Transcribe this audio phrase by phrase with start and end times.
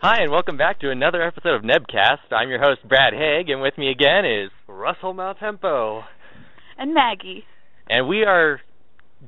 [0.00, 2.30] Hi, and welcome back to another episode of Nebcast.
[2.30, 6.04] I'm your host, Brad Haig, and with me again is Russell Maltempo.
[6.78, 7.42] And Maggie.
[7.90, 8.60] And we are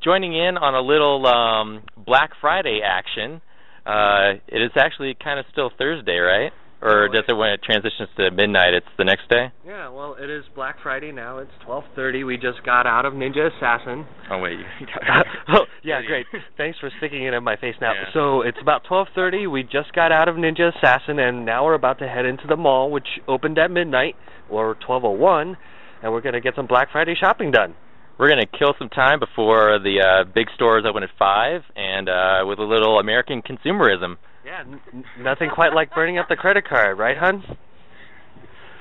[0.01, 3.41] joining in on a little um, Black Friday action.
[3.85, 6.53] Uh, it is actually kind of still Thursday, right?
[6.83, 8.73] Or does it when it transitions to midnight?
[8.73, 9.53] It's the next day.
[9.67, 11.37] Yeah, well, it is Black Friday now.
[11.37, 12.25] It's 12:30.
[12.25, 14.07] We just got out of Ninja Assassin.
[14.31, 14.59] Oh wait.
[15.49, 16.25] oh, yeah, great.
[16.57, 17.93] Thanks for sticking it in my face now.
[17.93, 18.09] Yeah.
[18.15, 19.51] So it's about 12:30.
[19.51, 22.57] We just got out of Ninja Assassin, and now we're about to head into the
[22.57, 24.17] mall, which opened at midnight
[24.49, 25.59] or 12:01,
[26.03, 27.75] and we're gonna get some Black Friday shopping done.
[28.19, 32.45] We're gonna kill some time before the uh, big stores open at five, and uh,
[32.47, 34.17] with a little American consumerism.
[34.51, 37.45] Yeah, n- n- nothing quite like burning up the credit card, right, hun?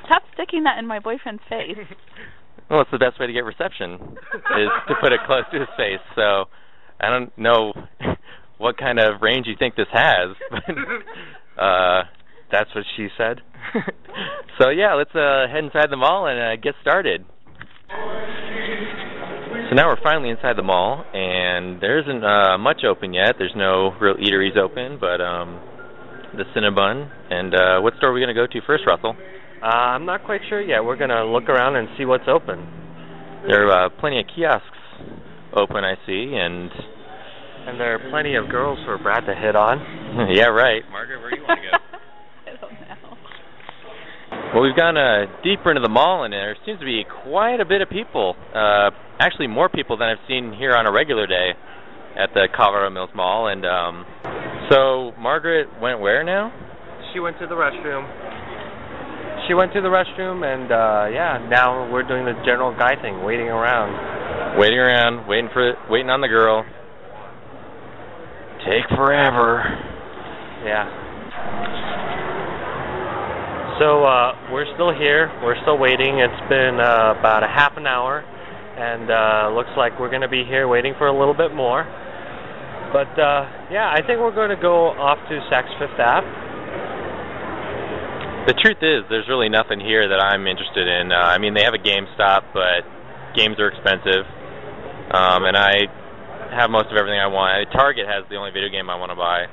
[0.07, 1.77] Stop sticking that in my boyfriend's face.
[2.69, 5.67] Well, it's the best way to get reception is to put it close to his
[5.75, 6.01] face.
[6.15, 6.45] So
[7.01, 7.73] I don't know
[8.59, 12.03] what kind of range you think this has, but uh,
[12.51, 13.41] That's what she said.
[14.61, 17.25] so yeah, let's uh, head inside the mall and uh, get started.
[19.69, 23.35] So now we're finally inside the mall, and there isn't uh, much open yet.
[23.37, 25.61] There's no real eateries open, but um,
[26.33, 27.07] the Cinnabon.
[27.29, 29.15] And uh, what store are we going to go to first, Russell?
[29.61, 30.83] Uh, I'm not quite sure yet.
[30.83, 32.65] We're gonna look around and see what's open.
[33.45, 34.65] There are uh, plenty of kiosks
[35.53, 36.71] open, I see, and
[37.67, 39.79] And there are plenty of girls for Brad to hit on.
[40.33, 40.81] yeah, right.
[40.89, 41.78] Margaret, where do you want to go?
[44.59, 44.67] I don't know.
[44.67, 47.65] Well, we've gone uh, deeper into the mall, and there seems to be quite a
[47.65, 48.35] bit of people.
[48.53, 51.51] Uh, actually, more people than I've seen here on a regular day
[52.17, 53.47] at the Colorado Mills Mall.
[53.47, 54.05] And um,
[54.69, 56.51] so, Margaret went where now?
[57.13, 58.03] She went to the restroom.
[59.47, 63.23] She went to the restroom, and uh yeah, now we're doing the general guy thing,
[63.23, 64.59] waiting around.
[64.59, 66.65] Waiting around, waiting for, waiting on the girl.
[68.59, 69.63] Take forever.
[70.65, 71.08] Yeah.
[73.79, 75.31] So uh we're still here.
[75.41, 76.19] We're still waiting.
[76.19, 78.19] It's been uh, about a half an hour,
[78.75, 81.87] and uh looks like we're going to be here waiting for a little bit more.
[82.91, 86.27] But uh yeah, I think we're going to go off to Saks Fifth Ave.
[88.47, 91.11] The truth is, there's really nothing here that I'm interested in.
[91.11, 92.81] Uh, I mean, they have a GameStop, but
[93.35, 94.25] games are expensive,
[95.13, 95.85] um, and I
[96.57, 97.69] have most of everything I want.
[97.71, 99.45] Target has the only video game I want to buy.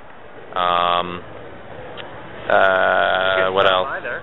[0.57, 1.21] Um,
[2.49, 3.87] uh, what else?
[3.87, 4.23] By there.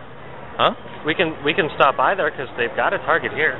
[0.57, 0.71] Huh?
[1.05, 3.57] We can we can stop by there because they've got a Target here.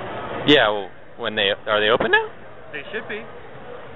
[0.47, 0.69] Yeah.
[0.69, 2.27] Well, when they are they open now?
[2.71, 3.21] They should be.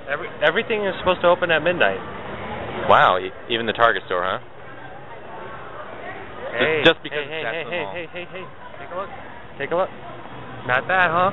[0.10, 2.00] Every everything is supposed to open at midnight.
[2.90, 3.18] Wow.
[3.20, 4.40] e- Even the Target store, huh?
[6.58, 7.94] Hey, just because hey, hey, hey, the hey, mall.
[7.94, 8.46] hey, hey, hey,
[8.80, 9.10] take a look.
[9.60, 9.90] Take a look.
[10.66, 11.32] Not bad, huh?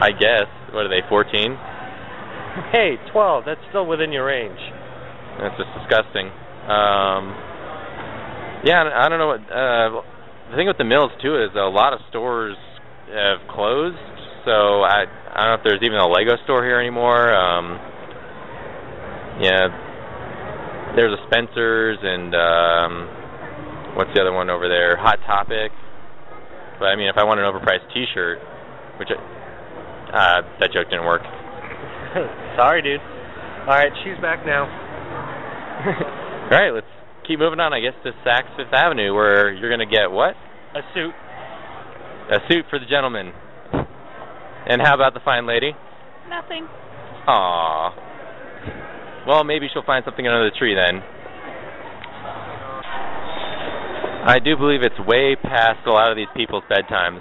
[0.00, 0.46] I guess.
[0.72, 1.02] What are they?
[1.08, 1.56] 14?
[2.72, 3.44] Hey, 12.
[3.46, 4.58] That's still within your range.
[5.40, 6.30] That's just disgusting.
[6.70, 7.34] Um,
[8.64, 9.40] yeah, I don't know what.
[9.44, 10.02] Uh,
[10.50, 12.56] the thing with the mills too is a lot of stores
[13.12, 13.96] have closed.
[14.44, 17.32] So I I don't know if there's even a Lego store here anymore.
[17.32, 17.80] Um,
[19.40, 19.68] yeah,
[20.96, 22.92] there's a Spencer's and um,
[23.96, 24.96] what's the other one over there?
[24.96, 25.72] Hot Topic.
[26.78, 28.38] But I mean, if I want an overpriced T-shirt,
[28.98, 29.18] which I,
[30.14, 31.22] uh, that joke didn't work.
[32.56, 33.00] Sorry, dude.
[33.66, 34.64] All right, she's back now.
[36.44, 36.93] All right, let's
[37.26, 37.72] keep moving on.
[37.72, 40.34] I guess to Saks Fifth Avenue, where you're gonna get what?
[40.74, 41.14] A suit.
[42.30, 43.32] A suit for the gentleman.
[44.66, 45.72] And how about the fine lady?
[46.28, 46.66] Nothing.
[47.26, 47.94] Aw.
[49.26, 51.02] Well, maybe she'll find something under the tree then.
[54.26, 57.20] I do believe it's way past a lot of these people's bedtimes.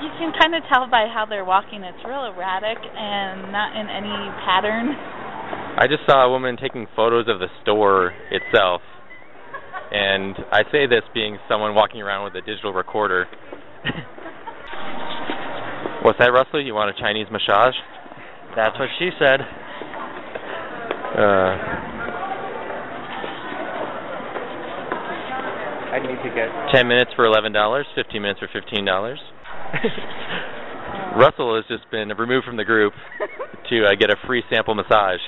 [0.00, 1.84] You can kind of tell by how they're walking.
[1.84, 4.96] It's real erratic and not in any pattern.
[5.78, 8.82] I just saw a woman taking photos of the store itself.
[9.92, 13.26] And I say this being someone walking around with a digital recorder.
[16.02, 16.66] What's that, Russell?
[16.66, 17.76] You want a Chinese massage?
[18.56, 19.40] That's what she said.
[21.14, 21.54] Uh,
[25.94, 26.48] I need to get.
[26.74, 29.16] 10 minutes for $11, 15 minutes for $15.
[31.16, 32.94] Russell has just been removed from the group
[33.70, 35.20] to uh, get a free sample massage.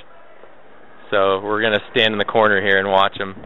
[1.11, 3.35] So we're going to stand in the corner here and watch him.
[3.35, 3.45] You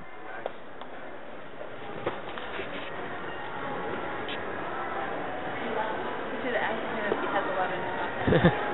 [6.44, 8.64] should ask him if he has 11.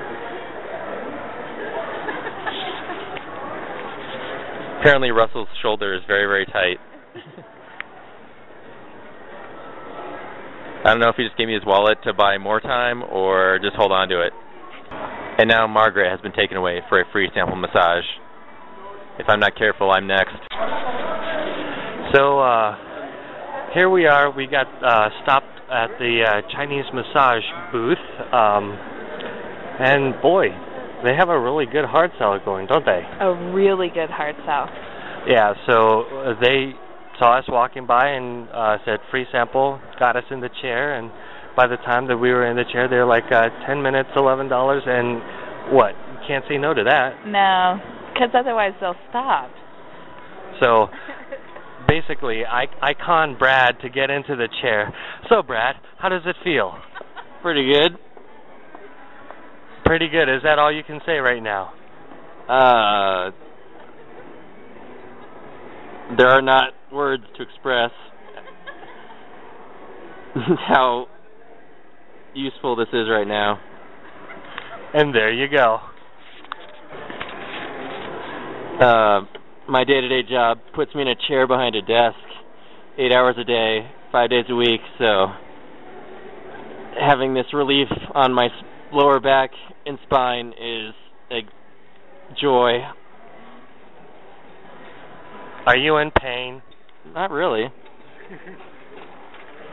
[4.81, 6.79] Apparently, Russell's shoulder is very, very tight.
[10.83, 13.57] I don't know if he just gave me his wallet to buy more time or
[13.63, 14.33] just hold on to it.
[15.37, 18.03] And now Margaret has been taken away for a free sample massage.
[19.19, 20.35] If I'm not careful, I'm next.
[22.13, 22.75] So uh,
[23.73, 24.31] here we are.
[24.31, 28.03] We got uh, stopped at the uh, Chinese massage booth,
[28.33, 28.75] um,
[29.79, 30.47] and boy,
[31.03, 33.01] they have a really good hard sell going, don't they?
[33.19, 34.67] A really good hard sell.
[35.27, 35.53] Yeah.
[35.67, 36.73] So uh, they
[37.19, 41.11] saw us walking by and uh, said free sample, got us in the chair, and
[41.55, 44.09] by the time that we were in the chair, they were like uh, ten minutes,
[44.15, 45.95] eleven dollars, and what?
[45.95, 47.25] You can't say no to that.
[47.25, 47.79] No,
[48.21, 49.49] because otherwise they'll stop.
[50.61, 50.87] So
[51.87, 54.93] basically, I I con Brad to get into the chair.
[55.29, 56.73] So Brad, how does it feel?
[57.41, 57.97] Pretty good.
[59.85, 60.29] Pretty good.
[60.33, 61.73] Is that all you can say right now?
[62.47, 63.31] Uh,
[66.17, 67.91] there are not words to express
[70.35, 71.07] how
[72.33, 73.59] useful this is right now.
[74.93, 75.79] And there you go.
[78.81, 79.21] Uh,
[79.69, 82.17] my day-to-day job puts me in a chair behind a desk,
[82.97, 83.81] eight hours a day,
[84.11, 84.81] five days a week.
[84.97, 85.27] So
[86.99, 88.47] having this relief on my
[88.91, 89.51] lower back
[89.85, 90.95] and spine is
[91.29, 91.41] a
[92.41, 92.79] joy.
[95.67, 96.63] Are you in pain?
[97.13, 97.65] Not really.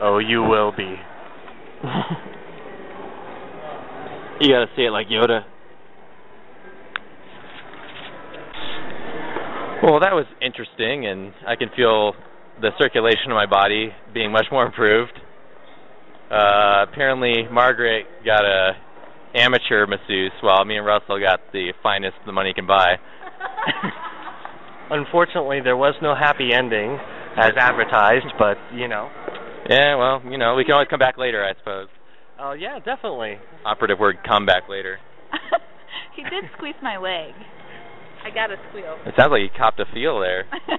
[0.01, 0.83] Oh, you will be.
[4.39, 5.45] you gotta say it like Yoda.
[9.81, 12.11] Well, that was interesting, and I can feel
[12.59, 15.13] the circulation of my body being much more improved.
[16.29, 18.73] Uh, apparently, Margaret got a
[19.35, 22.97] amateur masseuse, while me and Russell got the finest the money can buy.
[24.91, 26.99] Unfortunately, there was no happy ending
[27.37, 29.09] as advertised, but you know.
[29.69, 31.87] Yeah, well, you know, we can always come back later, I suppose.
[32.37, 33.37] Oh yeah, definitely.
[33.65, 34.99] Operative word: come back later.
[36.17, 37.33] he did squeeze my leg.
[38.23, 38.97] I got a squeal.
[39.05, 40.45] It sounds like you copped a feel there.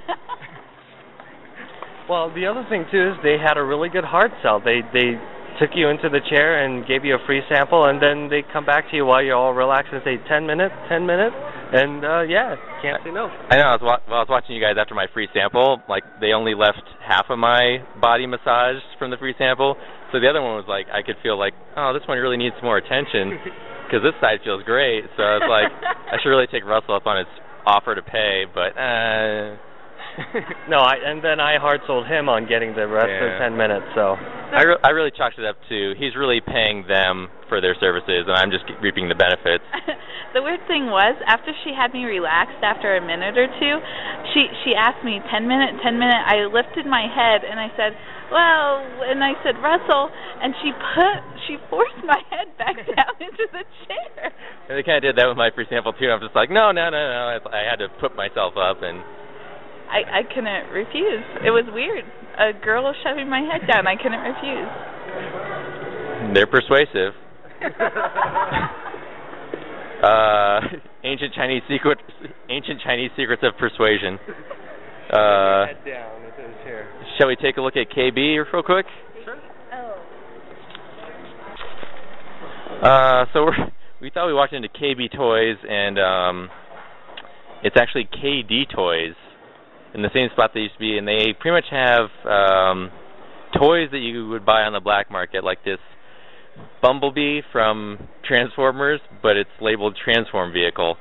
[2.08, 4.60] well, the other thing too is they had a really good hard sell.
[4.60, 5.18] They they
[5.60, 8.64] took you into the chair and gave you a free sample, and then they come
[8.64, 12.24] back to you while you're all relaxed and say, 10 minutes, 10 minutes, and uh,
[12.24, 13.28] yeah, can't say no.
[13.28, 13.68] I know.
[13.68, 15.82] I was wa- well, I was watching you guys after my free sample.
[15.88, 19.76] Like they only left half of my body massaged from the free sample,
[20.12, 22.56] so the other one was like I could feel like, oh, this one really needs
[22.62, 23.36] more attention
[23.90, 25.02] because this side feels great.
[25.18, 25.70] So I was like,
[26.14, 27.30] I should really take Russell up on his
[27.66, 28.78] offer to pay, but.
[28.78, 29.58] uh
[30.68, 33.30] no, I and then I hard sold him on getting the rest Yeah.
[33.30, 33.86] of ten minutes.
[33.94, 37.74] So I, re- I really chalked it up to he's really paying them for their
[37.78, 39.62] services, and I'm just reaping the benefits.
[40.34, 43.74] the weird thing was, after she had me relaxed after a minute or two,
[44.34, 46.22] she she asked me, 10 minute, 10 minute.
[46.26, 47.94] I lifted my head and I said,
[48.30, 50.10] well, and I said, Russell,
[50.40, 54.32] and she put, she forced my head back down into the chair.
[54.68, 56.10] And they kind of did that with my free sample too.
[56.10, 57.22] I'm just like, no, no, no, no.
[57.34, 59.02] I, I had to put myself up, and
[59.90, 61.26] I, I couldn't refuse.
[61.42, 62.04] It was weird.
[62.38, 63.86] A girl was shoving my head down.
[63.86, 64.70] I couldn't refuse.
[66.34, 67.18] they're persuasive.
[70.06, 70.60] uh,
[71.02, 71.98] ancient Chinese secret,
[72.48, 74.18] ancient Chinese secrets of persuasion.
[75.10, 76.86] Uh, head down into the chair.
[77.20, 78.86] Shall we take a look at KB real quick?
[79.74, 80.02] Oh.
[82.82, 83.56] Uh, so we're,
[84.00, 86.48] we thought we walked into KB Toys, and um,
[87.62, 89.14] it's actually KD Toys
[89.92, 92.90] in the same spot they used to be, and they pretty much have um,
[93.58, 95.78] toys that you would buy on the black market, like this
[96.80, 100.96] Bumblebee from Transformers, but it's labeled Transform Vehicle.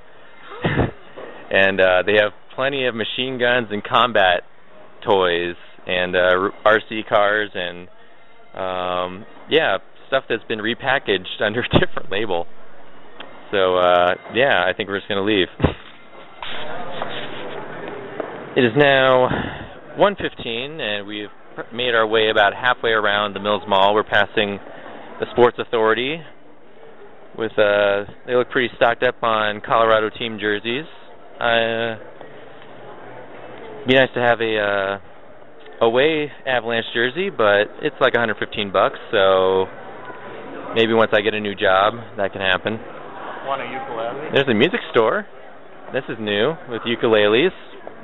[1.49, 4.43] and uh, they have plenty of machine guns and combat
[5.05, 5.55] toys,
[5.87, 7.87] and uh, RC cars, and
[8.53, 12.45] um, yeah, stuff that's been repackaged under a different label.
[13.51, 15.47] So uh, yeah, I think we're just gonna leave.
[18.55, 19.29] it is now
[19.97, 21.29] 1:15, and we've
[21.73, 23.93] made our way about halfway around the Mills Mall.
[23.93, 24.59] We're passing
[25.19, 26.21] the Sports Authority.
[27.37, 30.85] With uh, they look pretty stocked up on Colorado team jerseys.
[31.39, 31.95] Uh,
[33.87, 34.99] be nice to have a uh,
[35.81, 38.99] away Avalanche jersey, but it's like 115 bucks.
[39.11, 39.65] So
[40.75, 42.79] maybe once I get a new job, that can happen.
[43.45, 44.29] Want a ukulele?
[44.33, 45.25] There's a music store.
[45.93, 47.55] This is new with ukuleles.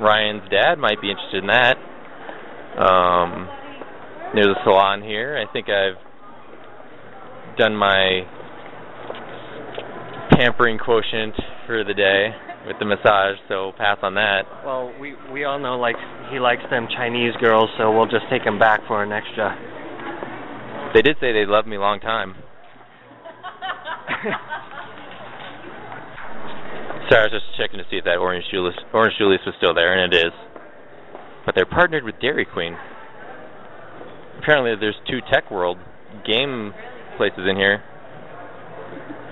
[0.01, 1.77] Ryan's dad might be interested in that.
[2.81, 3.47] Um,
[4.33, 5.37] there's a salon here.
[5.37, 5.97] I think I've
[7.57, 8.23] done my
[10.31, 12.35] pampering quotient for the day
[12.67, 14.43] with the massage, so pass on that.
[14.65, 15.95] Well, we we all know like
[16.31, 19.55] he likes them Chinese girls, so we'll just take him back for an extra.
[20.93, 22.35] They did say they loved me long time.
[27.09, 29.75] Sorry, I was just checking to see if that Orange Julius, Orange Julius was still
[29.75, 30.33] there, and it is.
[31.45, 32.75] But they're partnered with Dairy Queen.
[34.39, 35.77] Apparently, there's two Tech World
[36.25, 36.73] game
[37.17, 37.83] places in here.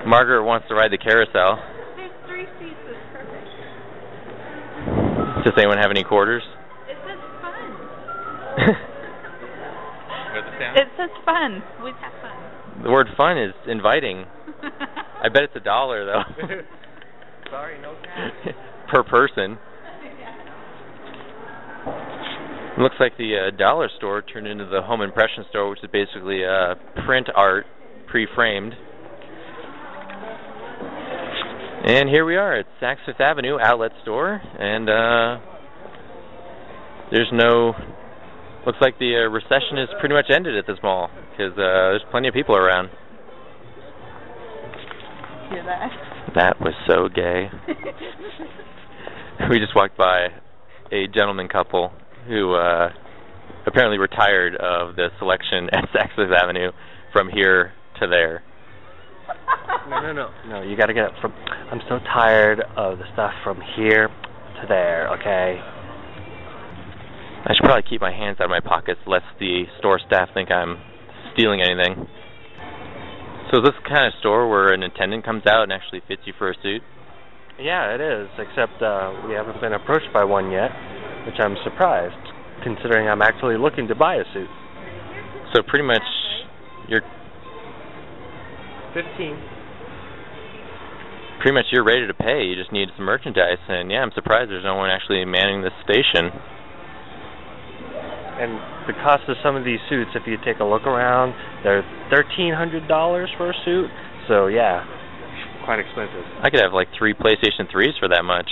[0.06, 1.58] Margaret wants to ride the carousel.
[1.96, 2.76] There's three seats.
[2.86, 3.48] It's perfect.
[5.44, 6.44] Does anyone have any quarters?
[6.88, 7.72] It says fun.
[10.34, 10.82] What's the?
[10.82, 11.64] It says fun.
[11.84, 12.84] We'd have fun.
[12.84, 14.26] The word fun is inviting.
[15.22, 16.24] I bet it's a dollar though.
[17.50, 18.56] Sorry, no cash.
[18.90, 19.58] per person.
[22.80, 26.44] Looks like the uh, dollar store turned into the home impression store, which is basically
[26.44, 27.66] uh, print art
[28.08, 28.74] pre-framed.
[31.86, 35.38] And here we are at Saks Fifth Avenue Outlet Store, and uh,
[37.12, 37.74] there's no.
[38.66, 42.06] Looks like the uh, recession is pretty much ended at this mall because uh, there's
[42.10, 42.88] plenty of people around.
[45.50, 45.90] Hear that?
[46.36, 47.50] That was so gay.
[49.50, 50.28] we just walked by
[50.90, 51.92] a gentleman couple
[52.30, 52.90] who uh
[53.68, 56.72] apparently retired of the selection at Saks Fifth Avenue
[57.12, 58.42] from here to there.
[59.90, 60.62] No, no, no, no.
[60.62, 61.34] You got to get it from.
[61.72, 65.10] I'm so tired of the stuff from here to there.
[65.20, 65.60] Okay.
[67.46, 70.50] I should probably keep my hands out of my pockets lest the store staff think
[70.50, 70.80] I'm
[71.34, 72.08] stealing anything.
[73.52, 76.22] So is this the kind of store where an attendant comes out and actually fits
[76.26, 76.82] you for a suit?
[77.60, 78.30] Yeah, it is.
[78.40, 80.72] Except uh, we haven't been approached by one yet,
[81.28, 82.18] which I'm surprised,
[82.64, 84.50] considering I'm actually looking to buy a suit.
[85.54, 86.02] So pretty much
[86.88, 87.04] you're
[88.94, 89.38] Fifteen.
[91.42, 92.44] pretty much you're ready to pay.
[92.46, 95.76] You just need some merchandise, and yeah, I'm surprised there's no one actually manning this
[95.84, 96.32] station.
[98.34, 98.58] And
[98.88, 102.54] the cost of some of these suits, if you take a look around, they're thirteen
[102.54, 103.90] hundred dollars for a suit.
[104.28, 104.86] So yeah,
[105.66, 106.24] quite expensive.
[106.42, 108.50] I could have like three PlayStation 3s for that much.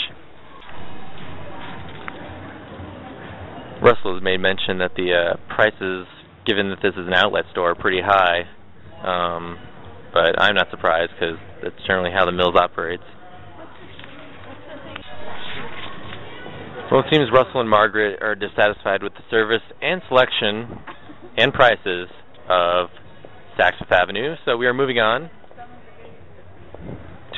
[3.81, 6.05] Russell has made mention that the uh, prices,
[6.45, 8.43] given that this is an outlet store, are pretty high.
[9.03, 9.57] Um,
[10.13, 13.03] but I'm not surprised because that's generally how the mills operates.
[16.91, 20.77] Well, it seems Russell and Margaret are dissatisfied with the service and selection
[21.38, 22.10] and prices
[22.50, 22.89] of
[23.58, 25.30] Saks Fifth Avenue, so we are moving on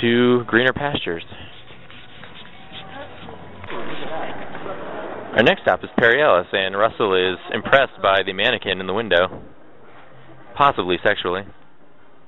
[0.02, 1.24] to greener pastures.
[5.36, 8.94] Our next stop is Perry Ellis, and Russell is impressed by the mannequin in the
[8.94, 9.42] window,
[10.56, 11.44] possibly sexually.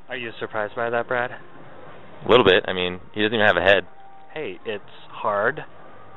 [0.07, 1.31] Are you surprised by that, Brad?
[1.31, 2.63] A little bit.
[2.67, 3.87] I mean, he doesn't even have a head.
[4.33, 5.61] Hey, it's hard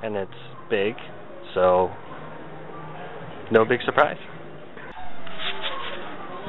[0.02, 0.30] and it's
[0.68, 0.94] big,
[1.54, 1.90] so
[3.50, 4.18] no big surprise.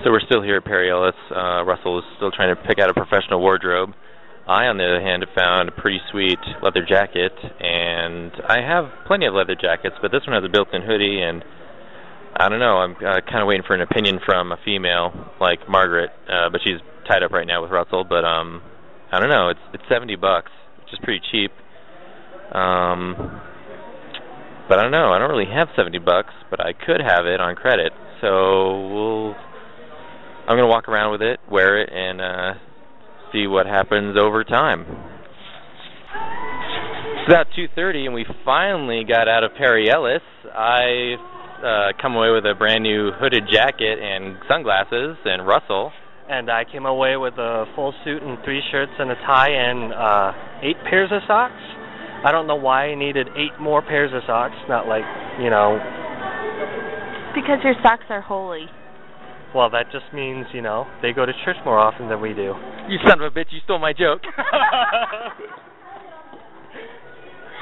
[0.04, 1.16] So we're still here at Perry Ellis.
[1.32, 3.92] Uh, Russell is still trying to pick out a professional wardrobe.
[4.48, 8.86] I, on the other hand, have found a pretty sweet leather jacket, and I have
[9.08, 11.44] plenty of leather jackets, but this one has a built-in hoodie, and
[12.36, 12.78] I don't know.
[12.78, 16.62] I'm uh, kind of waiting for an opinion from a female like Margaret, uh, but
[16.64, 18.06] she's tied up right now with Russell.
[18.08, 18.62] But um,
[19.12, 19.50] I don't know.
[19.50, 21.52] It's it's 70 bucks, which is pretty cheap.
[22.56, 23.42] Um,
[24.70, 25.10] but I don't know.
[25.12, 27.92] I don't really have 70 bucks, but I could have it on credit.
[28.22, 29.36] So we'll.
[30.48, 32.54] I'm gonna walk around with it, wear it, and uh,
[33.32, 34.86] see what happens over time.
[37.20, 40.24] It's about 2:30, and we finally got out of Perry Ellis.
[40.52, 41.16] I
[41.64, 45.92] uh, come away with a brand new hooded jacket and sunglasses, and Russell.
[46.30, 49.92] And I came away with a full suit and three shirts and a tie and
[49.92, 50.32] uh,
[50.62, 51.58] eight pairs of socks.
[52.24, 54.54] I don't know why I needed eight more pairs of socks.
[54.70, 55.06] Not like
[55.42, 55.80] you know.
[57.34, 58.66] Because your socks are holy.
[59.56, 62.54] Well, that just means you know they go to church more often than we do.
[62.88, 63.50] You son of a bitch!
[63.52, 64.22] You stole my joke.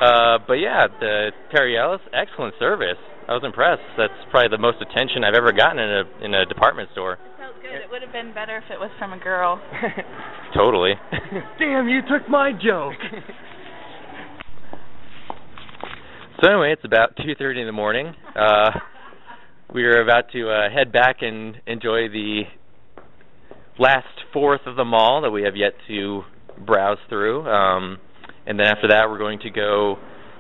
[0.02, 3.00] uh, but yeah, the Perry Ellis, excellent service.
[3.30, 3.84] I was impressed.
[3.98, 7.18] That's probably the most attention I've ever gotten in a in a department store.
[7.58, 7.82] It good.
[7.82, 9.62] It would have been better if it was from a girl.
[10.56, 10.94] Totally.
[11.60, 12.94] Damn, you took my joke.
[16.42, 18.14] So anyway, it's about 2:30 in the morning.
[18.36, 18.72] Uh,
[19.74, 22.44] we are about to uh, head back and enjoy the
[23.80, 26.22] last fourth of the mall that we have yet to
[26.64, 27.48] browse through.
[27.48, 27.98] Um,
[28.46, 29.98] and then after that, we're going to go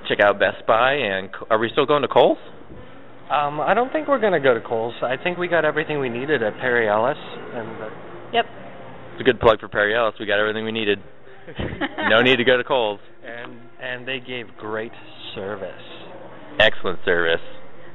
[0.07, 0.93] check out Best Buy.
[0.93, 2.37] And are we still going to Kohl's?
[3.31, 4.95] Um, I don't think we're gonna go to Kohl's.
[5.01, 7.17] I think we got everything we needed at Perry Ellis,
[7.53, 7.89] and uh,
[8.33, 8.45] Yep.
[9.13, 10.15] It's a good plug for Perry Ellis.
[10.19, 10.99] We got everything we needed.
[12.09, 12.99] no need to go to Kohl's.
[13.25, 14.91] and and they gave great
[15.35, 15.71] service.
[16.59, 17.41] Excellent service.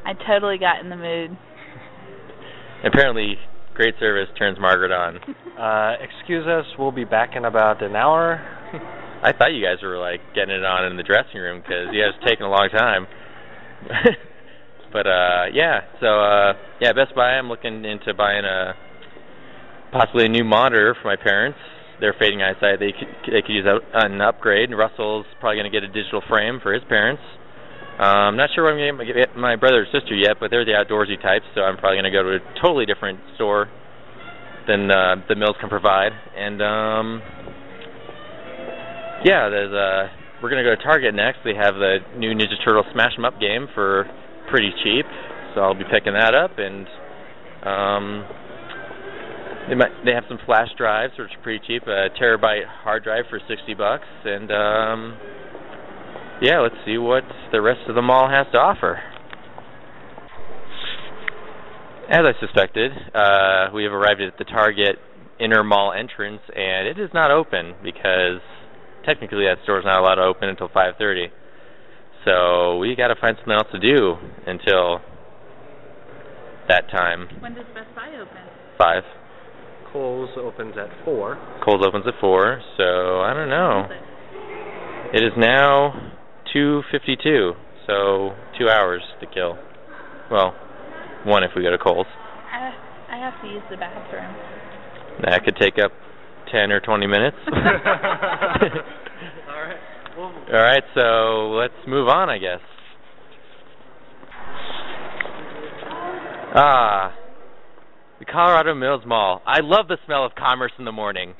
[0.04, 1.36] I totally got in the mood.
[2.84, 3.36] Apparently,
[3.74, 5.18] great service turns Margaret on.
[5.52, 8.40] Uh, excuse us, we'll be back in about an hour.
[9.22, 12.02] I thought you guys were like getting it on in the dressing room because you
[12.02, 13.06] guys taking a long time.
[14.92, 17.38] but uh yeah, so uh yeah, Best Buy.
[17.38, 18.74] I'm looking into buying a
[19.92, 21.58] possibly a new monitor for my parents.
[22.00, 22.80] They're fading eyesight.
[22.80, 24.70] They could they could use a, an upgrade.
[24.70, 27.22] And Russell's probably going to get a digital frame for his parents.
[27.98, 30.50] Um, I'm not sure what I'm going to get my brother or sister yet, but
[30.50, 33.68] they're the outdoorsy types, so I'm probably going to go to a totally different store
[34.66, 36.12] than uh, the mills can provide.
[36.34, 37.22] And um,
[39.24, 40.08] yeah, there's uh,
[40.42, 41.40] we're going to go to Target next.
[41.44, 44.08] They have the new Ninja Turtle Smash 'em Up game for
[44.50, 45.06] pretty cheap,
[45.54, 46.58] so I'll be picking that up.
[46.58, 46.86] And
[47.62, 48.26] um,
[49.68, 51.82] they might they have some flash drives, which are pretty cheap.
[51.84, 55.18] A terabyte hard drive for 60 bucks, and um,
[56.40, 57.22] yeah, let's see what
[57.52, 59.00] the rest of the mall has to offer.
[62.10, 64.96] As I suspected, uh, we have arrived at the Target
[65.38, 68.42] inner mall entrance, and it is not open because
[69.04, 71.30] technically that store is not allowed to open until 5:30.
[72.24, 74.14] So we got to find something else to do
[74.46, 75.00] until
[76.68, 77.28] that time.
[77.40, 78.42] When does Best Buy open?
[78.78, 79.02] Five.
[79.92, 81.38] Kohl's opens at 4.
[81.64, 83.88] Kohl's opens at four, so I don't know.
[85.12, 86.12] It is now
[86.54, 87.52] 2:52,
[87.86, 89.58] so two hours to kill.
[90.30, 90.54] Well,
[91.24, 92.06] one if we go to Kohl's.
[92.50, 92.72] I,
[93.10, 94.34] I have to use the bathroom.
[95.24, 95.92] That could take up
[96.50, 97.36] 10 or 20 minutes.
[100.52, 100.82] All right.
[100.94, 102.60] Well, All right, so let's move on, I guess.
[106.54, 107.14] Ah,
[108.18, 109.40] the Colorado Mills Mall.
[109.46, 111.32] I love the smell of commerce in the morning.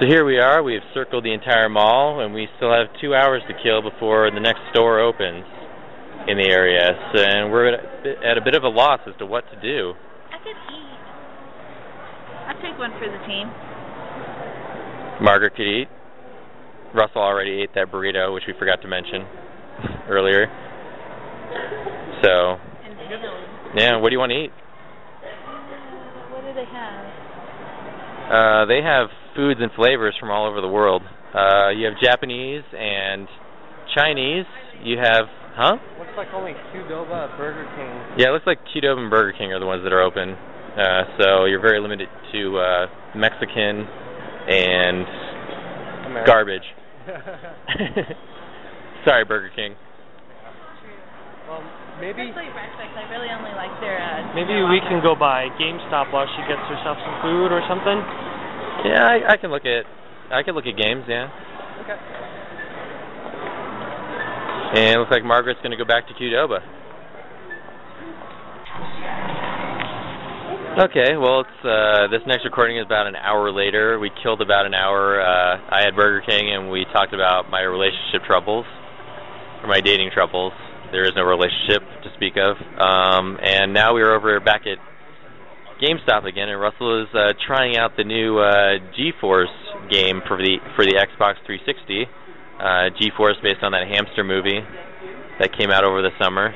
[0.00, 0.62] so here we are.
[0.62, 4.30] We have circled the entire mall, and we still have two hours to kill before
[4.30, 5.44] the next store opens
[6.26, 6.88] in the area.
[7.14, 9.92] So, and we're at a, bit of a loss as to what to do.
[10.32, 10.88] I could eat.
[12.48, 13.52] I'd take one for the team.
[15.22, 15.88] Margaret could eat.
[16.94, 19.26] Russell already ate that burrito, which we forgot to mention
[20.08, 20.46] earlier.
[22.22, 22.56] So,
[23.76, 24.50] yeah, what do you want to eat?
[24.50, 27.08] Uh, what do they have?
[28.28, 31.02] Uh, they have foods and flavors from all over the world.
[31.34, 33.28] Uh, you have Japanese and
[33.94, 34.46] Chinese.
[34.82, 35.76] You have, huh?
[35.98, 38.18] looks like only Qdoba at Burger King.
[38.18, 40.30] Yeah, it looks like Qdoba and Burger King are the ones that are open.
[40.30, 43.86] Uh, so you're very limited to uh, Mexican
[44.48, 45.06] and
[46.06, 46.26] American.
[46.26, 46.62] garbage.
[49.08, 49.72] Sorry, Burger King.
[51.48, 51.62] well,
[52.00, 52.92] maybe Especially breakfast.
[52.96, 53.96] I really only like their.
[53.96, 54.88] Uh, maybe their we latte.
[54.92, 57.98] can go by GameStop while she gets herself some food or something.
[58.84, 59.84] Yeah, I, I can look at
[60.30, 61.04] I can look at games.
[61.08, 61.32] Yeah.
[61.84, 61.96] Okay.
[64.68, 66.60] And it looks like Margaret's going to go back to Qdoba.
[70.78, 73.98] Okay, well, it's uh, this next recording is about an hour later.
[73.98, 75.20] We killed about an hour.
[75.20, 78.64] Uh, I had Burger King, and we talked about my relationship troubles,
[79.60, 80.52] or my dating troubles.
[80.92, 82.54] There is no relationship to speak of.
[82.78, 84.78] Um, and now we're over back at
[85.82, 89.50] GameStop again, and Russell is uh, trying out the new uh, G-Force
[89.90, 92.06] game for the for the Xbox 360.
[92.62, 94.60] Uh, G-Force, based on that hamster movie
[95.40, 96.54] that came out over the summer.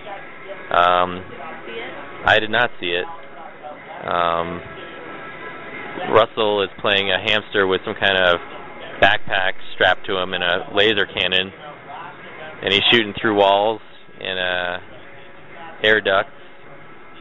[0.71, 1.27] Um,
[2.25, 3.07] I did not see it.
[4.03, 4.61] Um,
[6.11, 8.41] Russell is playing a hamster with some kind of
[9.01, 11.53] backpack strapped to him and a laser cannon,
[12.63, 13.81] and he's shooting through walls
[14.21, 14.79] and uh,
[15.85, 16.31] air ducts.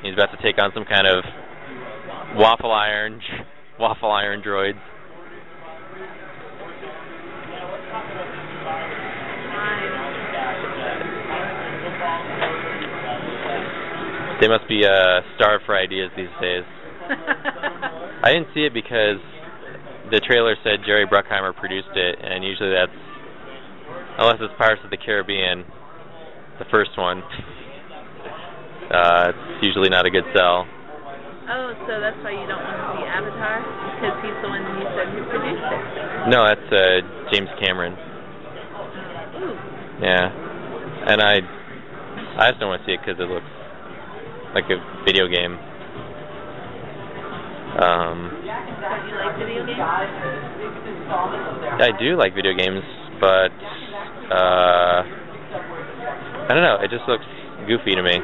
[0.03, 1.23] He's about to take on some kind of
[2.35, 3.21] waffle iron,
[3.79, 4.81] waffle iron droids.
[14.41, 16.65] They must be uh, starved for ideas these days.
[18.25, 19.21] I didn't see it because
[20.09, 22.97] the trailer said Jerry Bruckheimer produced it, and usually that's
[24.17, 25.63] unless it's Pirates of the Caribbean,
[26.57, 27.21] the first one.
[28.91, 30.67] Uh, it's usually not a good sell.
[30.67, 33.63] oh, so that's why you don't want to see Avatar?
[33.95, 36.27] Because he's the one you said who produced it.
[36.27, 36.99] No, that's uh,
[37.31, 37.95] James Cameron.
[39.39, 39.55] Ooh.
[40.03, 40.27] Yeah,
[41.07, 41.39] and I,
[42.35, 43.47] I just don't want to see it because it looks
[44.53, 45.57] like a video game.
[47.81, 48.31] Um?
[51.79, 52.83] I do like video games,
[53.19, 53.51] but
[54.31, 55.03] uh,
[56.45, 56.77] I don't know.
[56.83, 57.25] It just looks
[57.67, 58.19] goofy to me.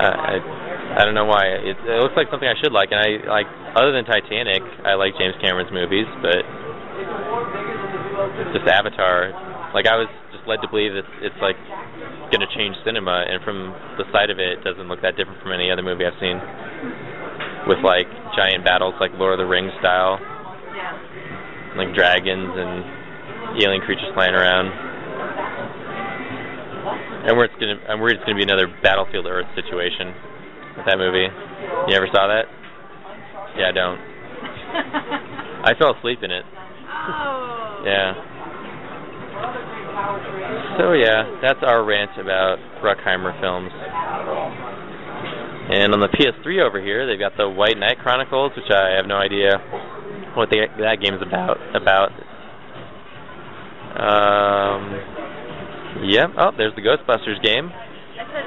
[0.00, 0.40] I, I
[0.90, 1.46] I don't know why.
[1.46, 3.46] It, it looks like something I should like, and I like
[3.78, 6.42] other than Titanic, I like James Cameron's movies, but
[8.50, 9.30] just Avatar.
[9.70, 11.54] Like I was just led to believe that it's like
[12.30, 15.42] going to change cinema, and from the side of it, it doesn't look that different
[15.42, 16.38] from any other movie I've seen.
[17.66, 20.18] With like giant battles, like Lord of the Rings style.
[20.70, 21.76] Yeah.
[21.76, 24.70] like dragons and alien creatures flying around.
[27.26, 30.14] And where it's gonna, I'm worried it's gonna be another Battlefield Earth situation
[30.78, 31.28] with that movie.
[31.90, 32.48] You ever saw that?
[33.58, 34.00] Yeah, I don't.
[35.68, 36.44] I fell asleep in it.
[36.46, 37.82] oh.
[37.84, 38.39] Yeah.
[40.78, 43.70] So yeah, that's our rant about Bruckheimer films.
[45.70, 49.06] And on the PS3 over here, they've got the White Knight Chronicles, which I have
[49.06, 49.54] no idea
[50.34, 51.58] what the, that game's about.
[51.76, 52.10] About.
[53.94, 54.82] Um.
[56.06, 56.30] Yep.
[56.38, 57.70] Oh, there's the Ghostbusters game.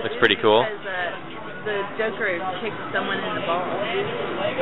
[0.03, 0.63] Looks pretty cool.
[0.63, 2.27] Because, uh, the Joker
[2.59, 3.71] kicked someone in the balls.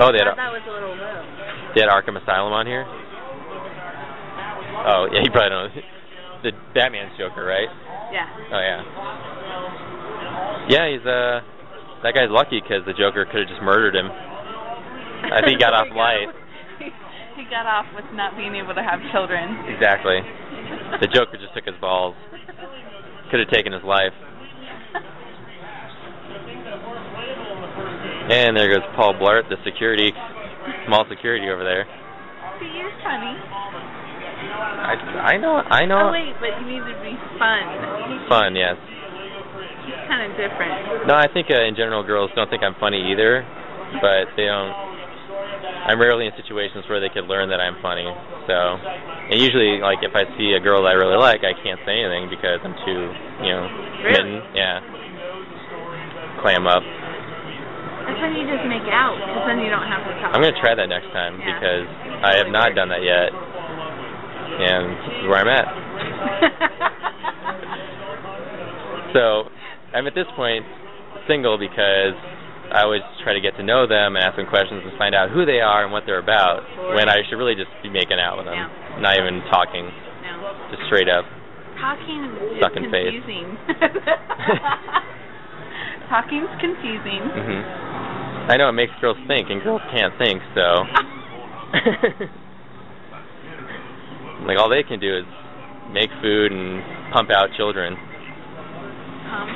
[0.02, 1.74] Oh, they had that was a little low.
[1.74, 2.86] they had Arkham Asylum on here.
[4.86, 6.01] Oh yeah, you probably don't.
[6.44, 7.70] The Batman's Joker, right?
[8.12, 8.26] Yeah.
[8.50, 8.82] Oh yeah.
[10.70, 11.42] Yeah, he's uh
[12.04, 14.10] that guy's lucky because the Joker could have just murdered him.
[14.10, 16.28] I think he got off He light.
[17.38, 19.70] he got off with not being able to have children.
[19.70, 20.18] Exactly.
[21.00, 22.16] The Joker just took his balls.
[23.30, 24.14] Could have taken his life.
[28.32, 30.14] And there goes Paul Blart, the security,
[30.88, 31.86] small security over there.
[32.60, 33.36] He is funny.
[34.62, 36.10] I I know I know.
[36.10, 37.64] Oh wait, but you need to be fun.
[38.30, 38.78] Fun, yes.
[39.86, 41.08] he's kind of different.
[41.10, 43.42] No, I think uh, in general girls don't think I'm funny either,
[44.02, 44.74] but they don't.
[45.82, 48.06] I'm rarely in situations where they could learn that I'm funny.
[48.46, 51.82] So, and usually, like if I see a girl that I really like, I can't
[51.90, 53.02] say anything because I'm too,
[53.42, 53.66] you know,
[54.06, 54.14] Really?
[54.14, 54.42] smitten.
[54.54, 54.78] Yeah.
[56.46, 56.84] Clam up.
[56.86, 60.34] That's when you just make out, because then you don't have to talk.
[60.34, 61.50] I'm gonna try that next time Yeah.
[61.54, 61.86] because
[62.26, 63.30] I have not done that yet,
[64.60, 65.68] and this is where I'm at.
[69.12, 69.44] So,
[69.92, 70.64] I'm at this point
[71.28, 72.16] single because
[72.72, 75.32] I always try to get to know them and ask them questions and find out
[75.36, 76.64] who they are and what they're about.
[76.96, 78.72] When I should really just be making out with them, Yeah.
[79.04, 79.84] not even talking,
[80.24, 80.56] no.
[80.72, 81.26] just straight up.
[81.76, 82.24] Talking
[82.56, 83.12] is Sucking face.
[83.20, 83.60] confusing.
[86.08, 87.20] Talking's confusing.
[87.36, 90.88] hmm I know it makes girls think, and girls can't think, so.
[94.48, 95.26] like all they can do is
[95.92, 96.82] make food and
[97.14, 97.94] pump out children.
[99.32, 99.50] Um,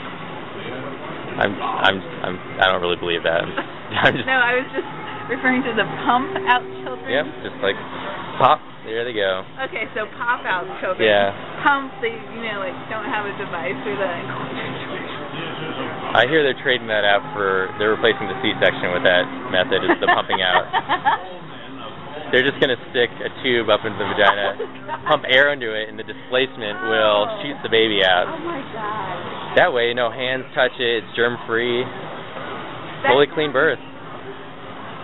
[1.35, 3.43] I'm, I'm, I'm, I don't really believe that.
[3.95, 4.89] No, I was just
[5.29, 7.05] referring to the pump out children.
[7.05, 7.77] yep, just like
[8.41, 8.59] pop.
[8.83, 9.45] There they go.
[9.69, 11.05] Okay, so pop out children.
[11.05, 11.31] Yeah.
[11.63, 14.11] Pump, they you know like don't have a device or the.
[16.17, 17.69] I hear they're trading that out for.
[17.77, 19.85] They're replacing the C-section with that method.
[19.85, 20.65] Is the pumping out.
[22.35, 24.59] They're just gonna stick a tube up into the vagina,
[25.07, 28.27] pump air into it, and the displacement will shoot the baby out.
[28.27, 29.55] Oh my god.
[29.55, 30.99] That way, no hands touch it.
[30.99, 31.87] It's germ-free.
[33.07, 33.79] Fully clean birth.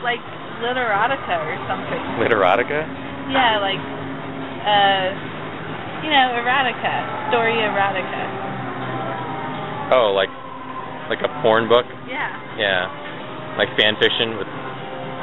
[0.04, 0.20] Like
[0.60, 2.04] literotica or something.
[2.20, 2.84] Literotica.
[3.32, 5.08] Yeah, like uh,
[6.04, 8.28] you know, erotica, story erotica.
[9.96, 10.28] Oh, like
[11.08, 11.88] like a porn book.
[12.12, 12.28] Yeah,
[12.60, 14.52] Yeah, like fan fiction with,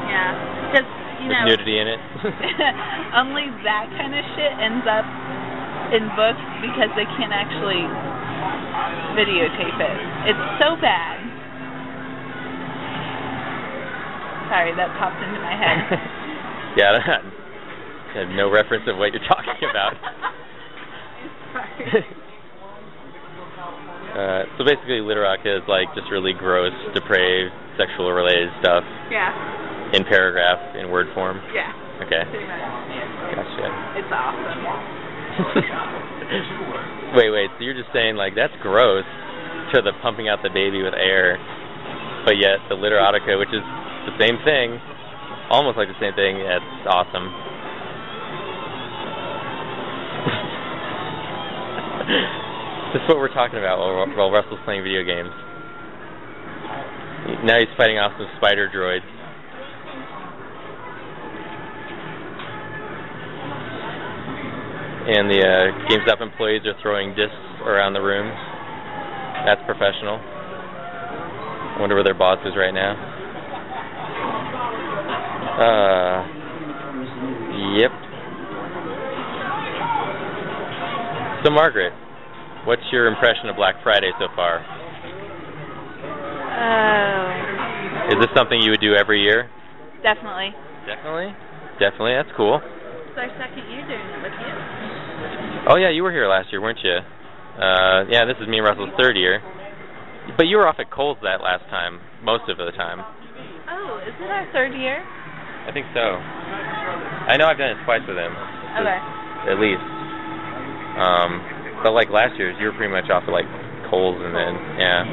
[0.08, 0.72] yeah.
[0.72, 0.88] Because
[1.22, 2.00] you know, nudity in it.
[3.18, 5.06] only that kind of shit ends up
[5.94, 7.82] in books because they can't actually
[9.16, 9.96] videotape it.
[10.30, 11.16] It's so bad.
[14.48, 15.78] Sorry, that popped into my head.
[16.80, 17.20] yeah, I
[18.08, 19.92] I have no reference of what you're talking about.
[24.16, 29.30] Uh, so basically, literaka is like just really gross, depraved, sexual related stuff Yeah,
[29.92, 31.40] in paragraph in word form.
[31.54, 31.72] yeah.
[31.98, 32.22] Okay.
[32.22, 33.34] Yeah.
[33.34, 33.66] gotcha.
[33.98, 34.62] It's awesome.
[37.18, 37.50] wait, wait.
[37.58, 39.04] So you're just saying like that's gross
[39.74, 41.38] to the pumping out the baby with air,
[42.24, 43.64] but yet the literotica, which is
[44.06, 44.78] the same thing,
[45.50, 47.28] almost like the same thing, that's awesome.
[52.94, 55.28] This is what we're talking about while, while Russell's playing video games.
[57.44, 59.04] Now he's fighting off some spider droids.
[65.08, 67.32] And the uh, GameStop employees are throwing discs
[67.64, 68.28] around the room.
[69.48, 70.20] That's professional.
[70.20, 72.92] I wonder where their boss is right now.
[75.56, 76.28] Uh,
[77.80, 77.88] yep.
[81.44, 81.94] So, Margaret,
[82.66, 84.60] what's your impression of Black Friday so far?
[86.58, 89.48] Oh, Is this something you would do every year?
[90.02, 90.52] definitely.
[90.84, 91.32] Definitely.
[91.80, 92.12] Definitely.
[92.12, 92.60] That's cool.
[92.60, 94.57] It's our second year doing it with you.
[95.68, 96.96] Oh yeah, you were here last year, weren't you?
[96.96, 99.44] Uh, yeah, this is me and Russell's third year.
[100.40, 103.04] But you were off at Kohl's that last time, most of the time.
[103.68, 105.04] Oh, is it our third year?
[105.68, 106.00] I think so.
[106.00, 108.32] I know I've done it twice with him.
[108.32, 108.96] Okay.
[109.52, 109.84] at least.
[110.96, 113.48] Um, but like last year's, you were pretty much off of like
[113.92, 115.04] Kohl's and then yeah.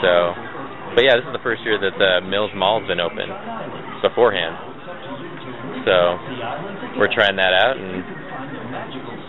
[0.00, 0.32] So,
[0.96, 3.28] but yeah, this is the first year that the Mills Mall's been open
[4.00, 4.56] beforehand.
[5.84, 6.16] So
[6.96, 7.99] we're trying that out, and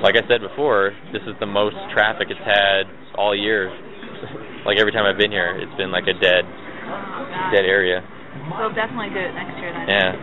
[0.01, 3.69] like I said before, this is the most traffic it's had all year.
[4.65, 6.45] like every time I've been here, it's been like a dead,
[7.53, 8.01] dead area.
[8.57, 9.85] We'll definitely do it next year then.
[9.87, 10.17] Yeah.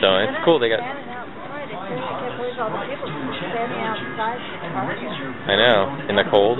[0.00, 0.58] So it's cool.
[0.58, 0.80] They got.
[5.44, 6.08] I know.
[6.08, 6.58] In the cold.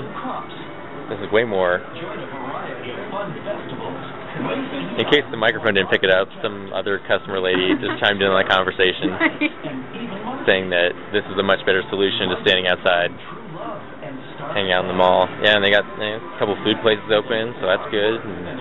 [1.09, 1.81] This is way more.
[4.95, 8.31] In case the microphone didn't pick it up, some other customer lady just chimed in
[8.31, 9.11] on the conversation,
[10.47, 13.11] saying that this is a much better solution to standing outside,
[14.55, 15.27] hanging out in the mall.
[15.43, 18.23] Yeah, and they got you know, a couple food places open, so that's good.
[18.23, 18.55] And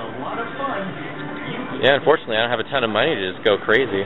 [1.87, 4.03] yeah, unfortunately, I don't have a ton of money to just go crazy.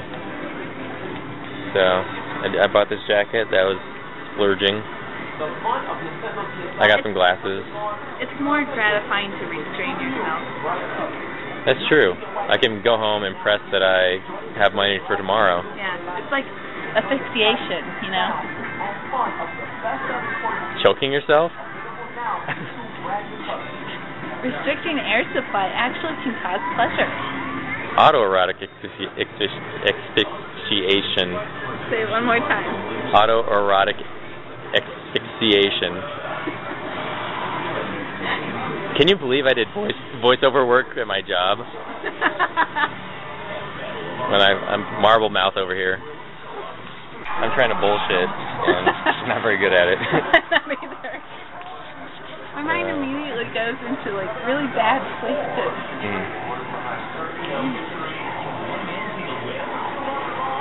[1.72, 3.80] So I, I bought this jacket that was
[4.36, 4.84] splurging.
[6.76, 7.64] I got some glasses.
[8.20, 11.37] It's more gratifying to restrain yourself.
[11.68, 12.16] That's true.
[12.48, 14.24] I can go home impressed that I
[14.56, 15.60] have money for tomorrow.
[15.76, 16.48] Yeah, it's like
[16.96, 18.28] asphyxiation, you know?
[20.80, 21.52] Choking yourself?
[24.48, 27.04] Restricting air supply actually can cause pleasure.
[28.00, 31.36] Autoerotic asphyxi- asphyxi- asphyxiation.
[31.92, 33.12] Say it one more time.
[33.12, 34.00] Autoerotic
[34.72, 36.00] asphyxiation.
[38.98, 41.62] Can you believe I did voice voiceover work at my job?
[44.28, 45.96] When I, I'm marble mouth over here.
[45.96, 49.96] I'm trying to bullshit, and I'm not very good at it.
[50.52, 51.16] Not either.
[52.52, 55.72] My mind immediately goes into like really bad places.
[56.04, 56.24] Mm.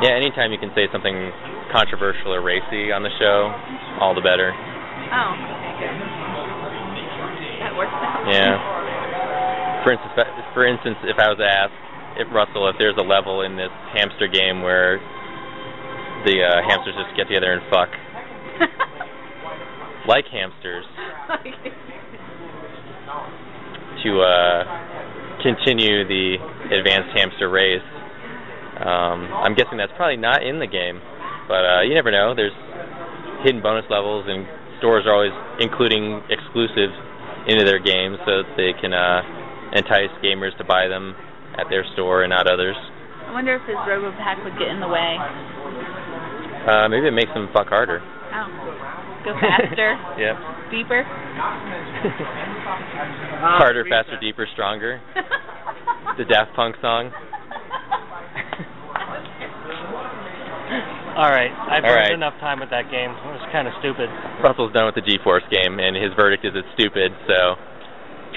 [0.08, 1.34] Yeah, anytime you can say something
[1.76, 3.52] controversial or racy on the show,
[4.00, 4.56] all the better.
[5.12, 5.36] Oh,
[5.76, 6.07] okay,
[7.78, 8.58] Yeah.
[9.84, 10.14] For instance,
[10.54, 11.74] for instance, if I was asked,
[12.18, 14.98] if Russell, if there's a level in this hamster game where
[16.26, 17.90] the uh, hamsters just get together and fuck,
[20.10, 20.86] like hamsters,
[24.04, 24.64] to uh,
[25.46, 26.38] continue the
[26.74, 27.86] advanced hamster race.
[28.82, 31.00] Um, I'm guessing that's probably not in the game,
[31.48, 32.34] but uh, you never know.
[32.36, 32.52] There's
[33.46, 34.46] hidden bonus levels, and
[34.80, 36.94] stores are always including exclusives
[37.48, 39.22] into their games so that they can uh,
[39.74, 41.16] entice gamers to buy them
[41.58, 42.76] at their store and not others.
[43.28, 45.18] I wonder if his RoboPack would get in the way.
[46.68, 48.00] Uh, maybe it makes them fuck harder.
[48.04, 48.48] Oh.
[49.26, 50.36] Go faster, Yep.
[50.72, 51.04] deeper.
[53.58, 55.02] Harder, faster, deeper, stronger.
[56.18, 57.12] The Daft Punk song.
[61.18, 63.10] All right, I've All spent enough time with that game.
[63.10, 64.06] It was kind of stupid.
[64.46, 67.10] Russell's done with the G-Force game, and his verdict is it's stupid.
[67.26, 67.58] So,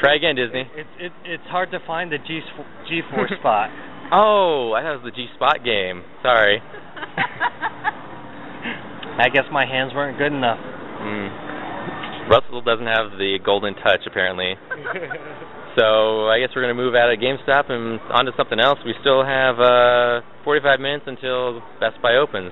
[0.00, 0.64] try again, Disney.
[0.72, 2.40] It's it, it's hard to find the G
[2.88, 3.68] G force spot.
[4.16, 6.02] Oh, I thought it was the G-Spot game.
[6.18, 6.58] Sorry.
[9.20, 10.58] I guess my hands weren't good enough.
[10.58, 12.26] Mm.
[12.26, 14.56] Russell doesn't have the golden touch, apparently.
[15.78, 18.80] So I guess we're going to move out of GameStop and onto something else.
[18.84, 22.50] We still have uh, 45 minutes until Best Buy opens.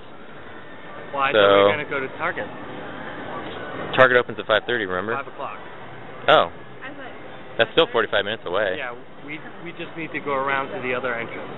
[1.13, 2.47] Well, I So- thought we were gonna go to Target.
[3.97, 4.87] Target opens at 5:30.
[4.87, 5.15] Remember?
[5.17, 5.59] Five o'clock.
[6.29, 6.51] Oh,
[7.57, 8.77] that's still 45 minutes away.
[8.79, 8.95] Yeah,
[9.27, 11.51] we we just need to go around to the other entrance.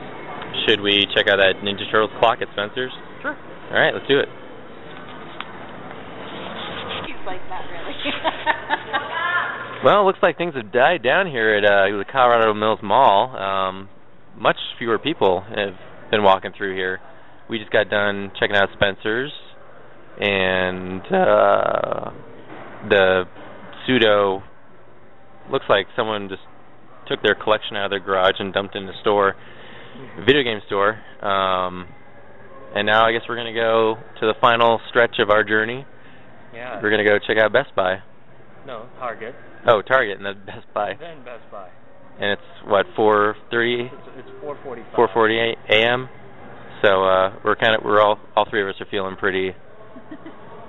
[0.66, 2.92] Should we check out that Ninja Turtles clock at Spencer's?
[3.20, 3.36] Sure.
[3.70, 4.28] All right, let's do it.
[7.06, 7.94] He's like that, really.
[9.82, 13.34] Well, it looks like things have died down here at uh, the Colorado Mills Mall.
[13.34, 13.88] Um,
[14.36, 15.72] much fewer people have
[16.10, 17.00] been walking through here.
[17.50, 19.32] We just got done checking out Spencer's,
[20.20, 22.10] and uh,
[22.88, 23.24] the
[23.84, 24.44] pseudo
[25.50, 26.42] looks like someone just
[27.08, 29.34] took their collection out of their garage and dumped it in the store,
[30.24, 31.00] video game store.
[31.26, 31.88] Um,
[32.76, 35.84] and now I guess we're gonna go to the final stretch of our journey.
[36.54, 36.80] Yeah.
[36.80, 37.96] We're gonna go check out Best Buy.
[38.64, 39.34] No, Target.
[39.66, 40.94] Oh, Target and then Best Buy.
[41.00, 41.68] Then Best Buy.
[42.20, 44.94] And it's what 4:30, It's, it's 4:45.
[44.94, 46.08] 4:40 a.m.
[46.82, 49.52] So uh, we're kind of we're all all three of us are feeling pretty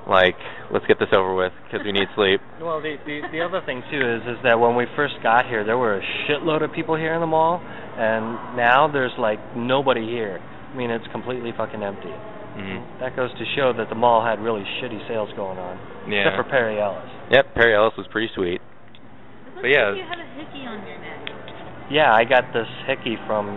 [0.10, 0.36] like
[0.74, 2.42] let's get this over with because we need sleep.
[2.62, 5.64] Well, the, the the other thing too is is that when we first got here,
[5.66, 10.06] there were a shitload of people here in the mall, and now there's like nobody
[10.06, 10.38] here.
[10.38, 12.14] I mean, it's completely fucking empty.
[12.14, 13.00] Mm-hmm.
[13.02, 15.80] That goes to show that the mall had really shitty sales going on,
[16.12, 16.28] Yeah.
[16.28, 17.08] except for Perry Ellis.
[17.32, 18.62] Yep, Perry Ellis was pretty sweet.
[18.62, 19.90] It looks But yeah.
[19.90, 21.90] like you have a hickey on your neck.
[21.90, 23.50] Yeah, I got this hickey from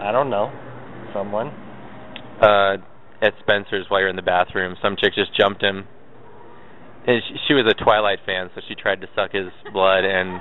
[0.00, 0.52] I don't know
[1.12, 1.50] someone.
[2.40, 2.76] Uh,
[3.20, 4.74] at Spencer's while you're in the bathroom.
[4.82, 5.84] Some chick just jumped him.
[7.06, 10.40] And she, she was a Twilight fan, so she tried to suck his blood, and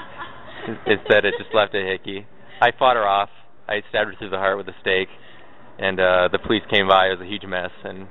[0.86, 2.26] instead it just left a hickey.
[2.60, 3.28] I fought her off.
[3.68, 5.08] I stabbed her through the heart with a stake,
[5.78, 7.06] and uh the police came by.
[7.08, 8.06] It was a huge mess, and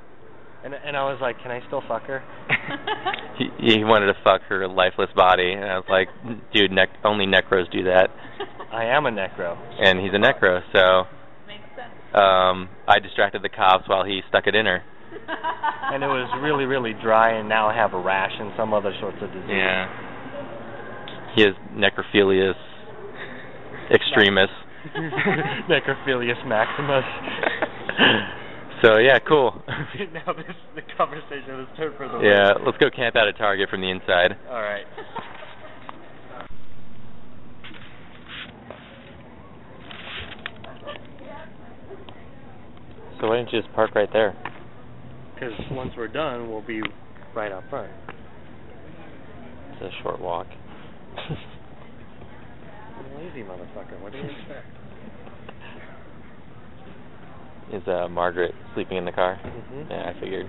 [0.64, 2.22] And and I was like, can I still fuck her?
[3.38, 6.08] he he wanted to fuck her lifeless body, and I was like,
[6.54, 8.10] dude, nec- only necros do that,
[8.72, 9.56] I am a necro.
[9.82, 11.15] and he's a necro, so Makes sense.
[12.14, 14.82] Um I distracted the cops while he stuck it in her.
[15.92, 18.92] And it was really, really dry, and now I have a rash and some other
[19.00, 19.48] sorts of disease.
[19.48, 19.86] Yeah.
[21.36, 22.58] He is necrophilius
[23.90, 24.50] extremis.
[25.70, 27.04] Necrophilius maximus.
[28.82, 29.62] so yeah, cool.
[29.68, 33.68] now this the conversation has turned for the Yeah, let's go camp out at Target
[33.70, 34.36] from the inside.
[34.48, 34.84] All right.
[43.20, 44.36] So why didn't you just park right there?
[45.34, 46.82] Because once we're done, we'll be
[47.34, 47.90] right up front.
[49.72, 50.46] It's a short walk.
[53.16, 54.00] Lazy motherfucker.
[54.00, 54.66] What do you expect?
[57.72, 59.40] Is uh Margaret sleeping in the car?
[59.44, 59.90] Mhm.
[59.90, 60.46] Yeah, I figured.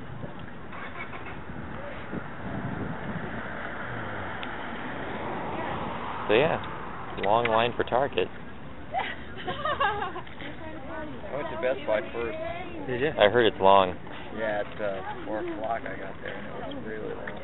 [6.27, 6.61] So yeah,
[7.19, 8.27] long line for Target.
[11.31, 12.37] I went to Best Buy first.
[12.87, 13.11] Did you?
[13.19, 13.99] I heard it's long.
[14.39, 17.35] Yeah, at uh, four o'clock I got there, and it was really long.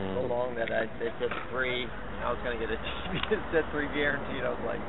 [0.00, 0.30] Mm.
[0.32, 1.84] long that I they said three.
[2.24, 4.40] I was gonna get a TV that said three guaranteed.
[4.40, 4.80] I was like,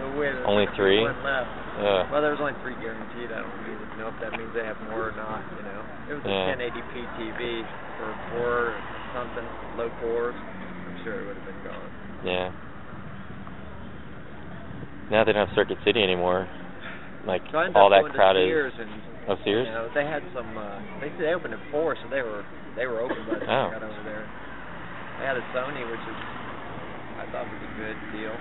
[0.00, 0.32] no way.
[0.32, 1.04] there's Only three?
[1.04, 1.52] One left.
[1.76, 2.08] Ugh.
[2.08, 3.28] Well, there was only three guaranteed.
[3.28, 5.44] I don't even know if that means they have more or not.
[5.60, 6.40] You know, it was Yeah.
[6.40, 7.66] a 1080p TV
[8.00, 8.80] for four
[9.12, 9.44] something,
[9.76, 10.34] low fours.
[10.40, 11.90] I'm sure it would have been gone.
[12.24, 12.48] Yeah.
[15.10, 16.48] Now they don't have Circuit City anymore.
[17.26, 18.72] Like So all that crowd is.
[18.78, 19.64] And Oh, Sears?
[19.64, 20.52] You know, they had some.
[20.52, 22.44] Uh, they they opened at four, so they were
[22.76, 23.76] they were open by the time Oh.
[23.76, 24.28] I got over there.
[25.16, 26.18] They had a Sony, which is
[27.16, 28.34] I thought was a good deal,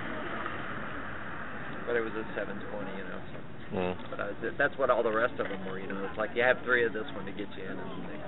[1.88, 2.67] but it was a 720,
[3.00, 3.22] you know.
[3.32, 3.38] So.
[3.74, 3.93] Mm.
[4.12, 4.28] But I
[4.60, 5.80] that's what all the rest of them were.
[5.80, 7.80] You know, it's like you have three of this one to get you in.
[7.80, 8.19] And they,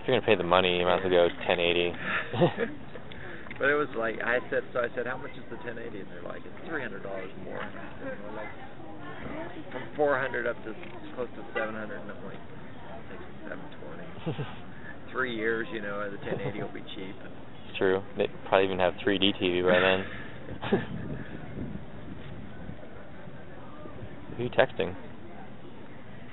[0.00, 1.92] If you're gonna pay the money, you might as well go 1080.
[3.60, 4.64] but it was like I said.
[4.72, 5.92] So I said, how much is the 1080?
[5.92, 7.60] And they're like, it's three hundred dollars more.
[7.60, 8.48] And we're like,
[9.72, 10.74] from 400 up to
[11.14, 12.36] close to 700, and I'm like,
[12.92, 14.46] I'll take 720.
[15.12, 17.14] Three years, you know, the 1080 will be cheap.
[17.68, 18.00] it's true.
[18.16, 20.04] They probably even have 3D TV by then.
[24.36, 24.94] Who you texting?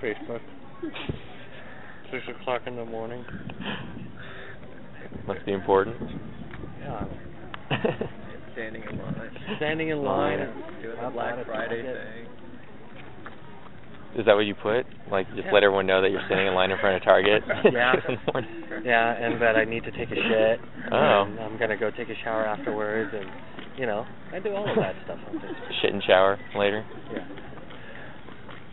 [0.02, 0.40] Facebook.
[2.12, 3.26] Six o'clock in the morning.
[5.28, 5.98] Must be important.
[6.82, 7.06] Yeah.
[8.54, 10.40] Standing in line, Standing in line.
[10.82, 12.28] doing the Black Friday thing.
[14.18, 14.86] Is that what you put?
[15.12, 15.52] Like, just Yeah.
[15.54, 17.44] let everyone know that you're standing in line in front of Target?
[17.72, 17.94] Yeah.
[18.10, 18.84] in the morning?
[18.86, 20.60] Yeah, and that I need to take a shit.
[20.92, 21.24] Oh.
[21.30, 23.30] And I'm gonna go take a shower afterwards, and
[23.78, 25.82] you know, I do all of that stuff on Facebook.
[25.82, 26.84] Shit and shower later.
[27.14, 27.24] Yeah.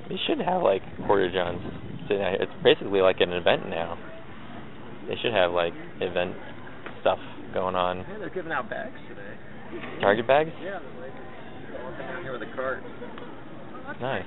[0.09, 1.61] They should have like porta johns.
[2.09, 2.41] sitting out.
[2.41, 3.99] It's basically like an event now.
[5.09, 6.35] They should have like event
[7.01, 7.19] stuff
[7.53, 7.99] going on.
[7.99, 9.35] Yeah, they're giving out bags today.
[10.01, 10.51] Target bags?
[10.63, 11.13] Yeah, the lady
[11.83, 12.83] walking down here with a cart.
[14.01, 14.25] Nice.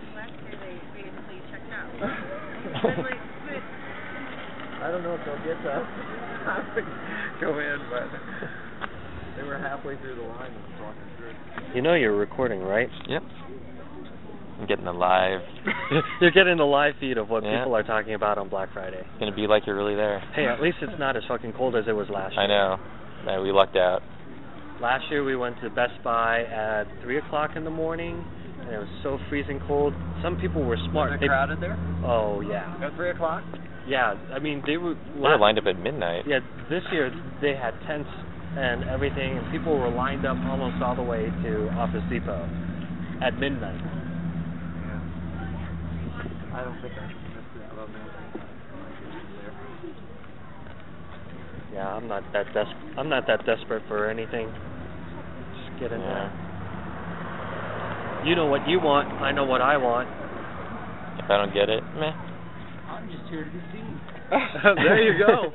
[4.82, 5.86] I don't know if they'll get to
[7.42, 8.08] go in, but
[9.38, 11.76] they were halfway through the line and talking through.
[11.76, 12.90] You know you're recording, right?
[13.08, 13.24] Yep.
[14.60, 15.42] I'm getting the live.
[16.22, 17.60] you're getting the live feed of what Yeah.
[17.60, 19.00] people are talking about on Black Friday.
[19.00, 20.20] It's gonna be like you're really there.
[20.36, 22.42] Hey, at least it's not as fucking cold as it was last year.
[22.44, 22.78] I know.
[23.26, 24.02] Man, we lucked out.
[24.82, 28.24] Last year we went to Best Buy at three o'clock in the morning,
[28.62, 29.94] and it was so freezing cold.
[30.22, 31.12] Some people were smart.
[31.12, 31.78] Was They- it crowded there?
[32.06, 33.44] oh yeah, At three o'clock?
[33.88, 34.16] yeah.
[34.34, 34.96] I mean they were.
[35.16, 36.26] We were lined up at midnight.
[36.28, 37.12] Yeah, this year
[37.42, 38.10] they had tents
[38.58, 42.48] and everything, and people were lined up almost all the way to Office Depot
[43.22, 43.80] at midnight.
[43.80, 45.00] Yeah.
[46.58, 47.62] I don't think I missed it.
[47.72, 48.00] I don't know.
[51.74, 54.50] Yeah, I'm not that des- I'm not that desperate for anything.
[54.50, 56.08] Just get in Yeah.
[56.08, 56.32] there.
[58.26, 59.08] You know what you want.
[59.22, 60.10] I know what I want.
[61.24, 62.12] If I don't get it, meh.
[62.90, 63.96] I'm just here to deceive.
[64.76, 65.54] there you go.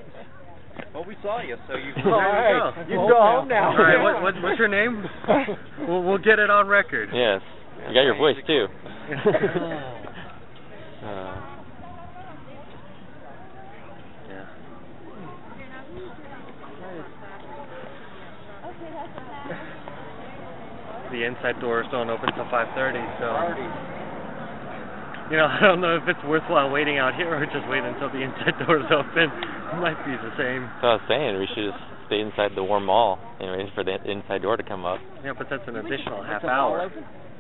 [0.95, 1.93] Well, we saw you, so you.
[2.11, 2.75] All there right.
[2.75, 2.81] go.
[2.89, 3.71] You can go home now.
[3.71, 5.05] All right, what, what what's your name?
[5.89, 7.11] we'll we'll get it on record.
[7.13, 7.41] Yes.
[7.89, 8.67] You got your voice too.
[11.05, 11.41] uh,
[14.29, 14.47] Yeah.
[21.15, 23.31] The inside doors don't open till 5:30, so
[25.31, 28.11] you know, I don't know if it's worthwhile waiting out here or just wait until
[28.11, 29.31] the inside doors open.
[29.31, 30.67] It might be the same.
[30.83, 31.39] That's what I was saying.
[31.39, 34.67] We should just stay inside the warm mall and wait for the inside door to
[34.67, 34.99] come up.
[35.23, 36.91] Yeah, but that's an additional half Is hour.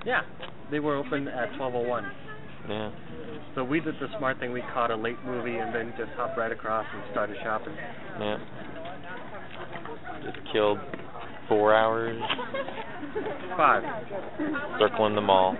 [0.06, 0.22] Yeah,
[0.70, 2.06] they were open at 12:01.
[2.68, 2.90] Yeah.
[3.56, 4.52] So we did the smart thing.
[4.52, 7.74] We caught a late movie and then just hopped right across and started shopping.
[8.20, 8.38] Yeah.
[10.22, 10.78] Just killed
[11.48, 12.20] four hours
[13.56, 13.82] Five.
[14.78, 15.56] circling the mall.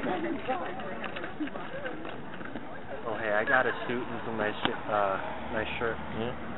[3.07, 4.55] Oh hey, I got a suit and some nice
[4.91, 5.21] uh
[5.53, 5.97] nice shirt.
[6.19, 6.51] Yeah.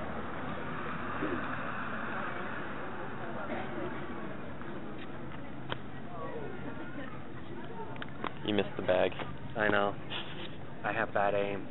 [8.46, 9.10] You missed the bag.
[9.56, 9.94] I know.
[10.84, 11.66] I have bad aim.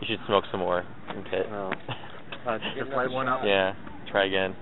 [0.00, 1.46] You should smoke some more and hit.
[1.50, 1.72] Oh.
[2.46, 3.42] Uh, just light one up.
[3.44, 3.74] Yeah.
[4.10, 4.56] Try again.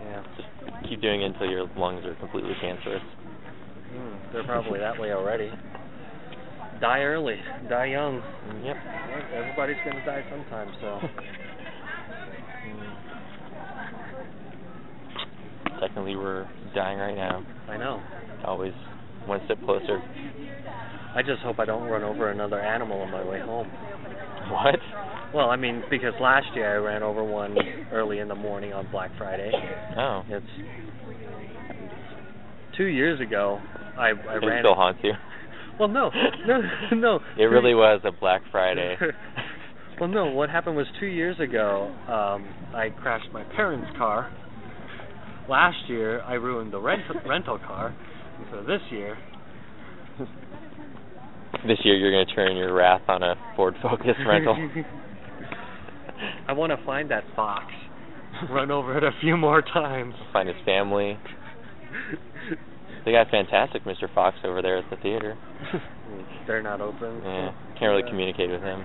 [0.00, 0.22] Yeah.
[0.36, 0.48] Just
[0.88, 3.02] keep doing it until your lungs are completely cancerous.
[3.92, 5.50] Mm, they're probably that way already.
[6.80, 7.36] Die early,
[7.68, 8.22] die young.
[8.64, 8.76] Yep.
[9.34, 11.00] Everybody's gonna die sometime, so.
[15.80, 17.44] Technically, we're dying right now.
[17.68, 18.02] I know.
[18.44, 18.72] Always
[19.26, 20.02] one step closer.
[21.14, 23.68] I just hope I don't run over another animal on my way home.
[24.50, 24.78] What?
[25.36, 27.58] Well, I mean, because last year I ran over one
[27.92, 29.52] early in the morning on Black Friday.
[29.98, 30.22] Oh.
[30.30, 30.46] It's
[32.74, 33.60] two years ago.
[33.98, 34.62] I I It ran.
[34.62, 35.12] still haunts you.
[35.78, 36.10] Well, no,
[36.46, 36.60] no,
[36.94, 37.20] no.
[37.38, 38.96] It really was a Black Friday.
[40.00, 40.24] well, no.
[40.30, 41.94] What happened was two years ago.
[42.08, 44.32] Um, I crashed my parents' car.
[45.50, 47.94] Last year, I ruined the rent- rental car.
[48.38, 49.18] And so this year,
[51.68, 54.56] This year, you're going to turn your wrath on a Ford Focus rental.
[56.48, 57.64] I want to find that fox,
[58.50, 60.14] run over it a few more times.
[60.32, 61.18] Find his family.
[63.04, 64.12] They got fantastic Mr.
[64.12, 65.38] Fox over there at the theater.
[66.46, 67.22] They're not open.
[67.22, 68.84] Yeah, can't really communicate with him.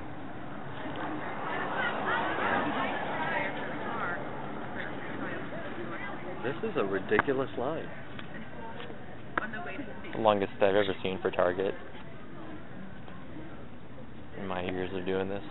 [6.44, 7.88] This is a ridiculous line.
[10.14, 11.74] The longest I've ever seen for Target
[14.40, 15.44] in my years of doing this.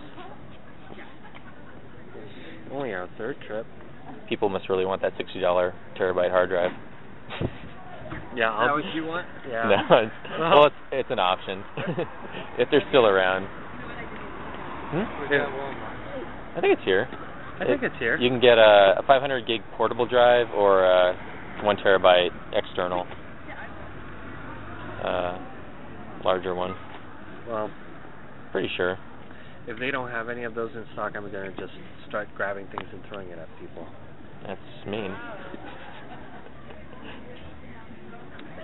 [2.73, 3.67] Only our third trip.
[4.29, 6.71] People must really want that sixty dollar terabyte hard drive.
[8.37, 9.27] Yeah, Is that I'll, what you want?
[9.51, 9.83] yeah.
[9.91, 11.65] No, it's, well, it's it's an option
[12.59, 13.47] if they're still around.
[14.91, 15.33] Hmm?
[15.33, 15.47] Yeah.
[16.57, 17.09] I think it's here.
[17.61, 18.17] I think it's here.
[18.17, 21.15] You can get a, a 500 gig portable drive or a
[21.65, 23.07] one terabyte external,
[25.05, 25.39] uh,
[26.25, 26.75] larger one.
[27.49, 27.71] Well,
[28.53, 28.99] Pretty sure.
[29.71, 31.73] If they don't have any of those in stock, I'm gonna just
[32.09, 33.87] start grabbing things and throwing it at people.
[34.47, 35.15] That's mean.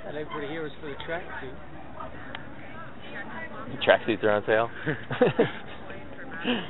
[0.05, 1.55] That everybody here was for the track suit.
[3.87, 4.71] Tracksuits are on sale.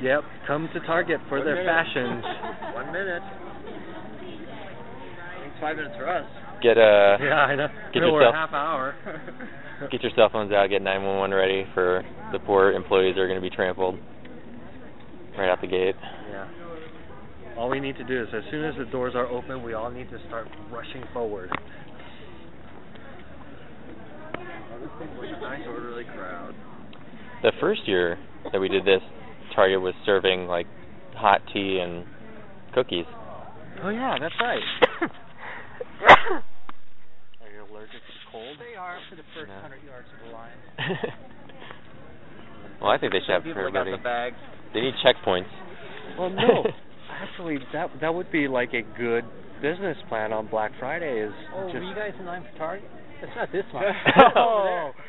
[0.01, 1.69] Yep, come to Target for One their minute.
[1.69, 2.23] fashions.
[2.73, 3.21] One minute.
[5.45, 6.25] It's five minutes for us.
[6.63, 7.67] Get uh Yeah, I know.
[7.93, 8.95] Get no, yourself- a half hour.
[9.91, 10.69] get your cell phones out.
[10.71, 13.99] Get 911 ready for the poor employees that are going to be trampled
[15.37, 15.95] right out the gate.
[16.31, 16.47] yeah.
[17.57, 19.89] All we need to do is, as soon as the doors are open, we all
[19.89, 21.49] need to start rushing forward.
[25.41, 26.53] nice orderly crowd.
[27.43, 28.17] The first year
[28.51, 29.01] that we did this,
[29.55, 30.67] Target was serving like
[31.15, 32.05] hot tea and
[32.73, 33.05] cookies.
[33.83, 34.61] Oh yeah, that's right.
[37.41, 38.57] Are you allergic to cold?
[38.59, 39.59] They are for the first No.
[39.61, 40.57] hundred yards of the line.
[42.81, 44.35] well, I think they should have People for got the bags.
[44.73, 45.49] They need checkpoints.
[46.17, 46.65] Well, no.
[47.11, 49.23] Actually, that that would be like a good
[49.61, 51.21] business plan on Black Friday.
[51.25, 52.89] Is Oh, just were you guys in line for Target?
[53.21, 53.93] It's not this line.
[54.35, 54.91] oh.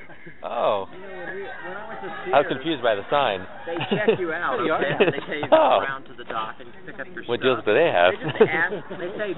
[0.44, 3.40] Oh, You know, when, we, when I went I was confused by the sign.
[3.64, 4.92] They check you out, you okay?
[5.08, 5.80] They tell you Oh.
[5.80, 7.64] around to the dock and pick up your What stuff.
[7.64, 8.12] deals do they have?
[8.12, 8.76] They just ask.
[9.00, 9.28] They say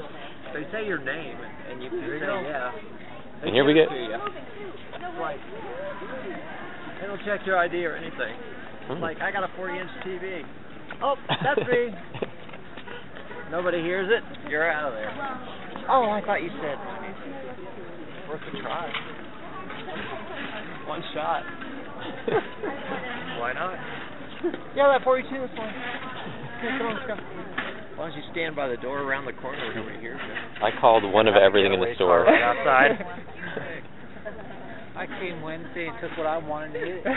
[0.51, 2.75] they say your name, and, and you can say yeah.
[2.75, 3.95] They And here we give go.
[3.95, 4.19] it to you.
[4.19, 5.39] It's like
[6.99, 8.35] they don't check your ID or anything.
[8.99, 10.43] Like I got a 40-inch TV.
[11.03, 11.95] Oh, that's me.
[13.51, 14.23] Nobody hears it.
[14.51, 15.11] You're out of there.
[15.89, 16.79] Oh, I thought you said.
[18.29, 18.91] Worth a try.
[20.87, 21.43] One shot.
[23.41, 23.75] Why not?
[24.75, 25.75] Yeah, that 42 is fine.
[26.63, 27.15] Here, come on, let's go.
[27.15, 30.65] As long as you stand by the door around the corner where nobody hears you.
[30.65, 32.25] I called one of everything in the store.
[32.25, 33.05] right outside.
[35.01, 37.01] I came Wednesday and took what I wanted to eat.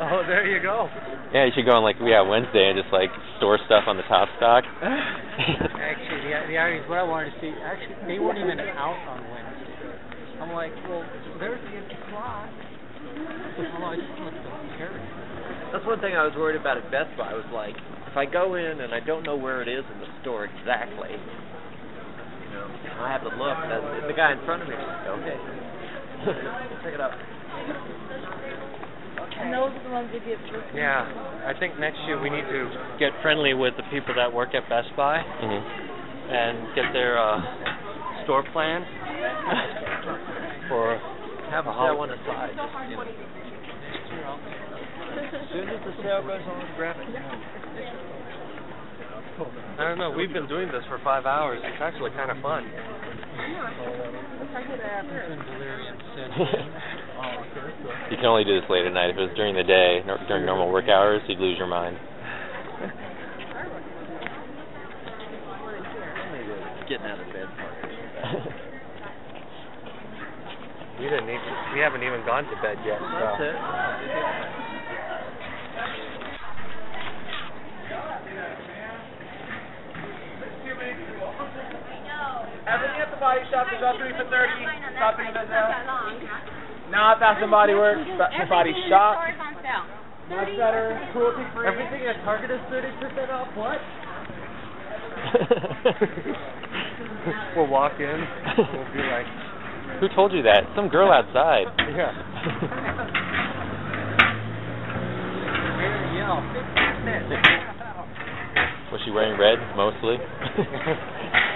[0.00, 0.88] oh, there you go.
[1.36, 4.08] Yeah, you should go on like yeah Wednesday and just like store stuff on the
[4.08, 4.64] top stock.
[4.80, 7.52] Actually, the the irony is what I wanted to see.
[7.60, 9.68] Actually, they weren't even out on Wednesday.
[10.40, 11.04] I'm like, well,
[11.36, 12.48] there's the empty slot.
[12.48, 14.48] I'm like, what the
[14.80, 14.96] carry?
[15.76, 17.76] That's one thing I was worried about at Best Buy I was like,
[18.08, 21.12] if I go in and I don't know where it is in the store exactly,
[21.12, 21.67] you know,
[22.98, 23.56] I have to look.
[23.56, 25.38] And the guy in front of me is like, okay,
[26.84, 27.12] pick it up.
[29.38, 31.06] And those are the ones that get for Yeah,
[31.46, 34.68] I think next year we need to get friendly with the people that work at
[34.68, 35.62] Best Buy hmm
[36.28, 37.40] and get their uh,
[38.24, 38.84] store plan
[40.68, 41.00] for
[41.48, 42.52] Have a that hol- one aside.
[42.52, 42.68] Just,
[44.12, 44.36] you know.
[45.16, 47.08] As soon as the sale goes on, grab it.
[49.78, 50.10] I don't know.
[50.10, 51.60] We've been doing this for five hours.
[51.62, 52.64] It's actually kind of fun.
[58.10, 59.10] You can only do this late at night.
[59.10, 61.96] If it was during the day, nor- during normal work hours, you'd lose your mind.
[66.88, 67.48] Getting out of bed.
[70.98, 71.38] We didn't need.
[71.38, 72.98] To, we haven't even gone to bed yet.
[72.98, 74.57] That's So.
[83.20, 84.62] Body shop is about three for thirty.
[84.94, 85.74] Stopping at now.
[86.90, 89.18] Not Bath and Body Works, Bath and Body Shop.
[90.30, 91.66] Much better, cruelty free.
[91.66, 93.48] Everything at Target is thirty percent off.
[93.56, 93.78] What?
[97.56, 98.24] we'll walk in.
[98.56, 99.26] We'll be like,
[100.00, 100.62] Who told you that?
[100.76, 101.66] Some girl outside.
[101.92, 102.12] yeah.
[106.14, 106.38] Yell.
[108.92, 110.16] Was she wearing red mostly?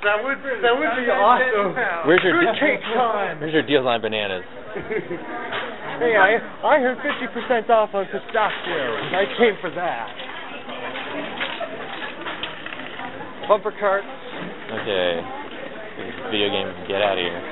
[0.00, 1.74] that would that would be awesome.
[2.06, 3.40] Where's your Good cake time?
[3.40, 4.44] Where's your deals on bananas?
[5.98, 9.10] hey, I I heard fifty percent off on pistachios.
[9.10, 10.06] I came for that.
[13.48, 14.04] Bumper cart.
[14.06, 15.20] Okay.
[16.30, 17.42] Video game, get out of here.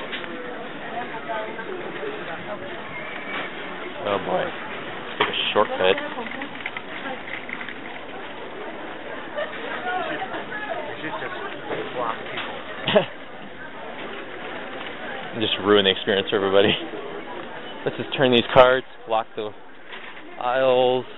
[4.06, 4.46] Oh boy.
[5.18, 5.98] Take a shortcut.
[11.00, 11.34] should just
[11.94, 12.58] block people.
[12.58, 12.77] and
[15.40, 16.72] just ruin the experience for everybody.
[17.84, 19.50] Let's just turn these carts, block the
[20.40, 21.04] aisles.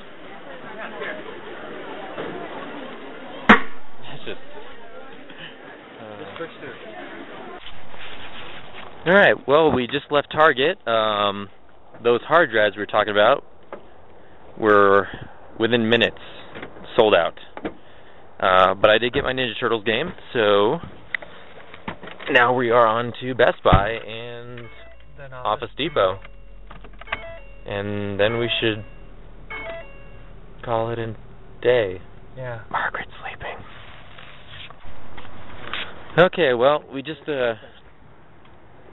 [4.13, 4.41] It's just.
[9.07, 9.35] All right.
[9.47, 10.79] Well, we just left Target.
[10.87, 11.49] Um,
[12.03, 13.45] those hard drives we were talking about
[14.59, 15.09] were
[15.59, 16.19] within minutes
[16.99, 17.39] sold out.
[18.41, 20.79] Uh, but I did get my Ninja Turtles game, so
[22.33, 24.61] now we are on to Best Buy and
[25.19, 26.21] Then Office Depot.
[27.67, 28.85] And then we should
[30.65, 31.17] call it a
[31.61, 32.01] day.
[32.37, 32.61] Yeah.
[32.71, 33.57] Margaret's sleeping.
[36.19, 37.55] Okay, well, we just uh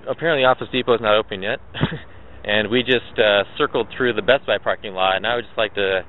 [0.09, 1.59] apparently Office Depot is not open yet.
[2.43, 5.57] and we just uh circled through the Best Buy parking lot and I would just
[5.57, 6.01] like to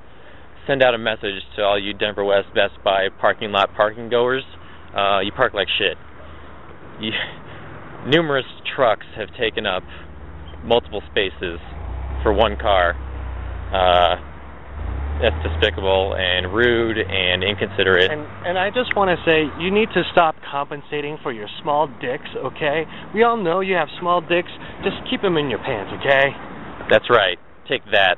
[0.67, 4.43] send out a message to all you Denver West Best Buy parking lot parking goers.
[4.95, 5.97] Uh you park like shit.
[6.99, 7.11] You,
[8.07, 8.45] numerous
[8.75, 9.83] trucks have taken up
[10.63, 11.59] multiple spaces
[12.23, 12.95] for one car.
[13.73, 14.29] Uh
[15.21, 18.09] that's despicable and rude and inconsiderate.
[18.09, 21.87] And and I just want to say you need to stop compensating for your small
[21.99, 22.85] dicks, okay?
[23.13, 24.51] We all know you have small dicks.
[24.83, 26.31] Just keep them in your pants, okay?
[26.89, 27.37] That's right.
[27.67, 28.15] Take that.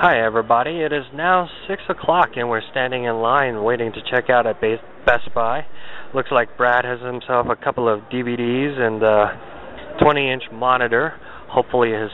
[0.00, 0.80] Hi everybody.
[0.80, 4.58] It is now six o'clock and we're standing in line waiting to check out at
[4.62, 5.66] Best Buy.
[6.14, 11.12] Looks like Brad has himself a couple of DVDs and a 20-inch monitor.
[11.52, 12.08] Hopefully his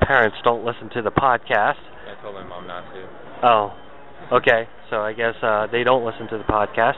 [0.00, 1.76] parents don't listen to the podcast.
[2.08, 3.08] I told my mom not to.
[3.44, 4.64] Oh, okay.
[4.88, 6.96] So I guess uh, they don't listen to the podcast.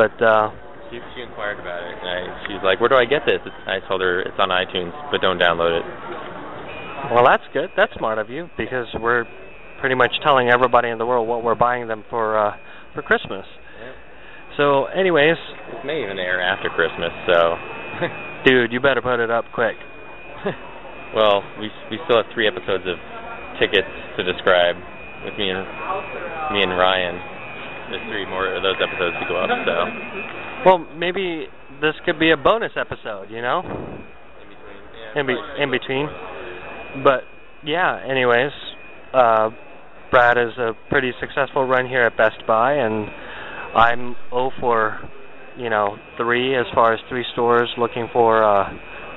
[0.00, 0.48] But uh,
[0.88, 3.56] She she inquired about it, and I, she's like, "Where do I get this?" It's,
[3.66, 6.35] I told her it's on iTunes, but don't download it.
[7.12, 7.70] Well, that's good.
[7.76, 9.24] That's smart of you because we're
[9.80, 12.56] pretty much telling everybody in the world what we're buying them for uh,
[12.94, 13.44] for Christmas.
[14.56, 17.56] So, anyways, it may even air after Christmas, so.
[18.46, 19.76] dude, you better put it up quick.
[21.14, 22.96] well, we we still have three episodes of
[23.60, 24.76] tickets to describe
[25.24, 25.60] with me and
[26.56, 27.20] me and Ryan.
[27.90, 29.76] There's three more of those episodes to go up, so.
[30.64, 31.46] Well, maybe
[31.80, 33.60] this could be a bonus episode, you know,
[35.14, 36.08] in be- in between.
[37.02, 37.22] But
[37.64, 38.52] yeah, anyways,
[39.12, 39.50] uh,
[40.10, 43.08] Brad is a pretty successful run here at Best Buy, and
[43.74, 45.00] I'm 0 for,
[45.58, 48.70] you know, three as far as three stores looking for uh,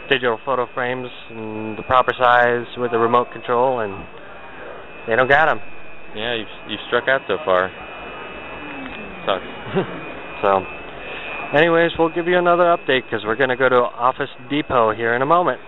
[0.09, 3.93] digital photo frames and the proper size with the remote control, and
[5.07, 5.59] they don't got them.
[6.15, 7.69] Yeah, you've you've struck out so far.
[9.25, 9.45] Sucks.
[10.41, 14.95] so, anyways, we'll give you another update because we're going to go to Office Depot
[14.95, 15.61] here in a moment.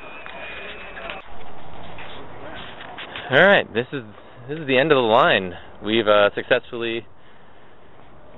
[3.31, 4.03] All right, this is
[4.49, 5.53] this is the end of the line.
[5.79, 7.07] We've uh, successfully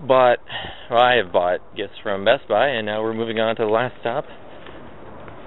[0.06, 0.38] bought,
[0.86, 3.74] well, I have bought gifts from Best Buy, and now we're moving on to the
[3.74, 4.26] last stop,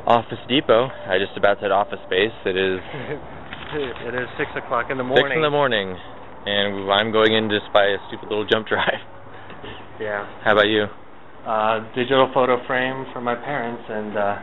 [0.03, 0.91] Office Depot.
[0.91, 2.35] I just about said Office Space.
[2.43, 2.83] It is
[4.11, 5.31] it is six o'clock in the morning.
[5.31, 8.99] six in the morning, and I'm going in just by a stupid little jump drive.
[9.97, 10.29] Yeah.
[10.45, 10.85] How about you?
[11.47, 14.37] Uh, digital photo frame for my parents, and uh,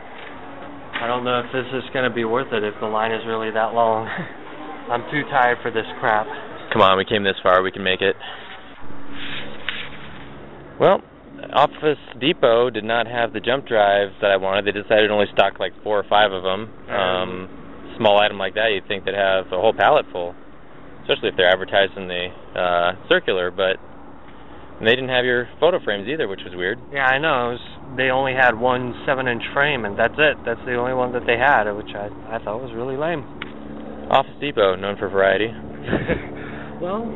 [0.98, 3.22] I don't know if this is going to be worth it if the line is
[3.24, 4.08] really that long.
[4.90, 6.26] I'm too tired for this crap.
[6.72, 7.62] Come on, we came this far.
[7.62, 8.16] We can make it.
[10.78, 11.00] Well,
[11.52, 14.66] Office Depot did not have the jump drives that I wanted.
[14.66, 16.68] They decided to only stock like four or five of them.
[16.90, 17.48] Um,
[17.96, 20.34] small item like that, you'd think they'd have a whole pallet full,
[21.02, 22.28] especially if they're advertised in the
[22.58, 23.50] uh, circular.
[23.50, 23.78] But
[24.80, 26.78] they didn't have your photo frames either, which was weird.
[26.92, 27.50] Yeah, I know.
[27.50, 30.36] It was, they only had one seven-inch frame, and that's it.
[30.44, 33.22] That's the only one that they had, which I I thought was really lame.
[34.10, 35.48] Office Depot, known for variety.
[36.80, 37.06] well,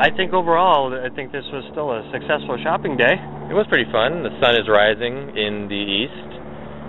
[0.00, 3.18] I think overall, I think this was still a successful shopping day.
[3.50, 4.22] It was pretty fun.
[4.22, 6.30] The sun is rising in the east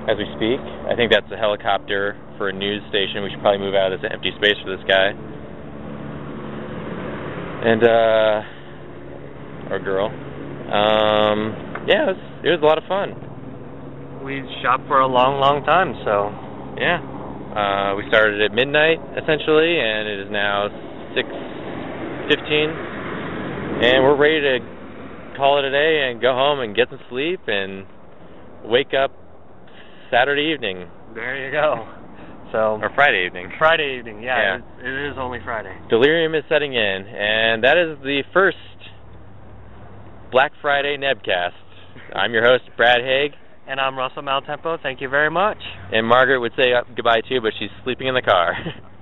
[0.05, 0.61] as we speak.
[0.87, 3.23] I think that's a helicopter for a news station.
[3.25, 5.11] We should probably move out of this empty space for this guy.
[7.65, 10.07] And uh or girl.
[10.07, 13.17] Um yeah, it was, it was a lot of fun.
[14.23, 16.29] We shopped for a long, long time, so
[16.77, 17.18] Yeah.
[17.55, 20.69] Uh we started at midnight essentially and it is now
[21.17, 22.33] 6:15
[23.83, 24.59] and we're ready to
[25.37, 27.85] call it a day and go home and get some sleep and
[28.65, 29.11] wake up
[30.11, 31.87] Saturday evening there you go.
[32.51, 33.51] So or Friday evening.
[33.57, 34.85] Friday evening, yeah, Yeah.
[34.85, 35.75] It, it is only Friday.
[35.89, 38.57] Delirium is setting in, and that is the first
[40.31, 41.53] Black Friday Nebcast.
[42.15, 43.33] I'm your host, Brad Haig,
[43.69, 44.81] And I'm Russell Maltempo.
[44.81, 45.59] Thank you very much.
[45.91, 48.55] and Margaret would say uh, goodbye too, but she's sleeping in the car.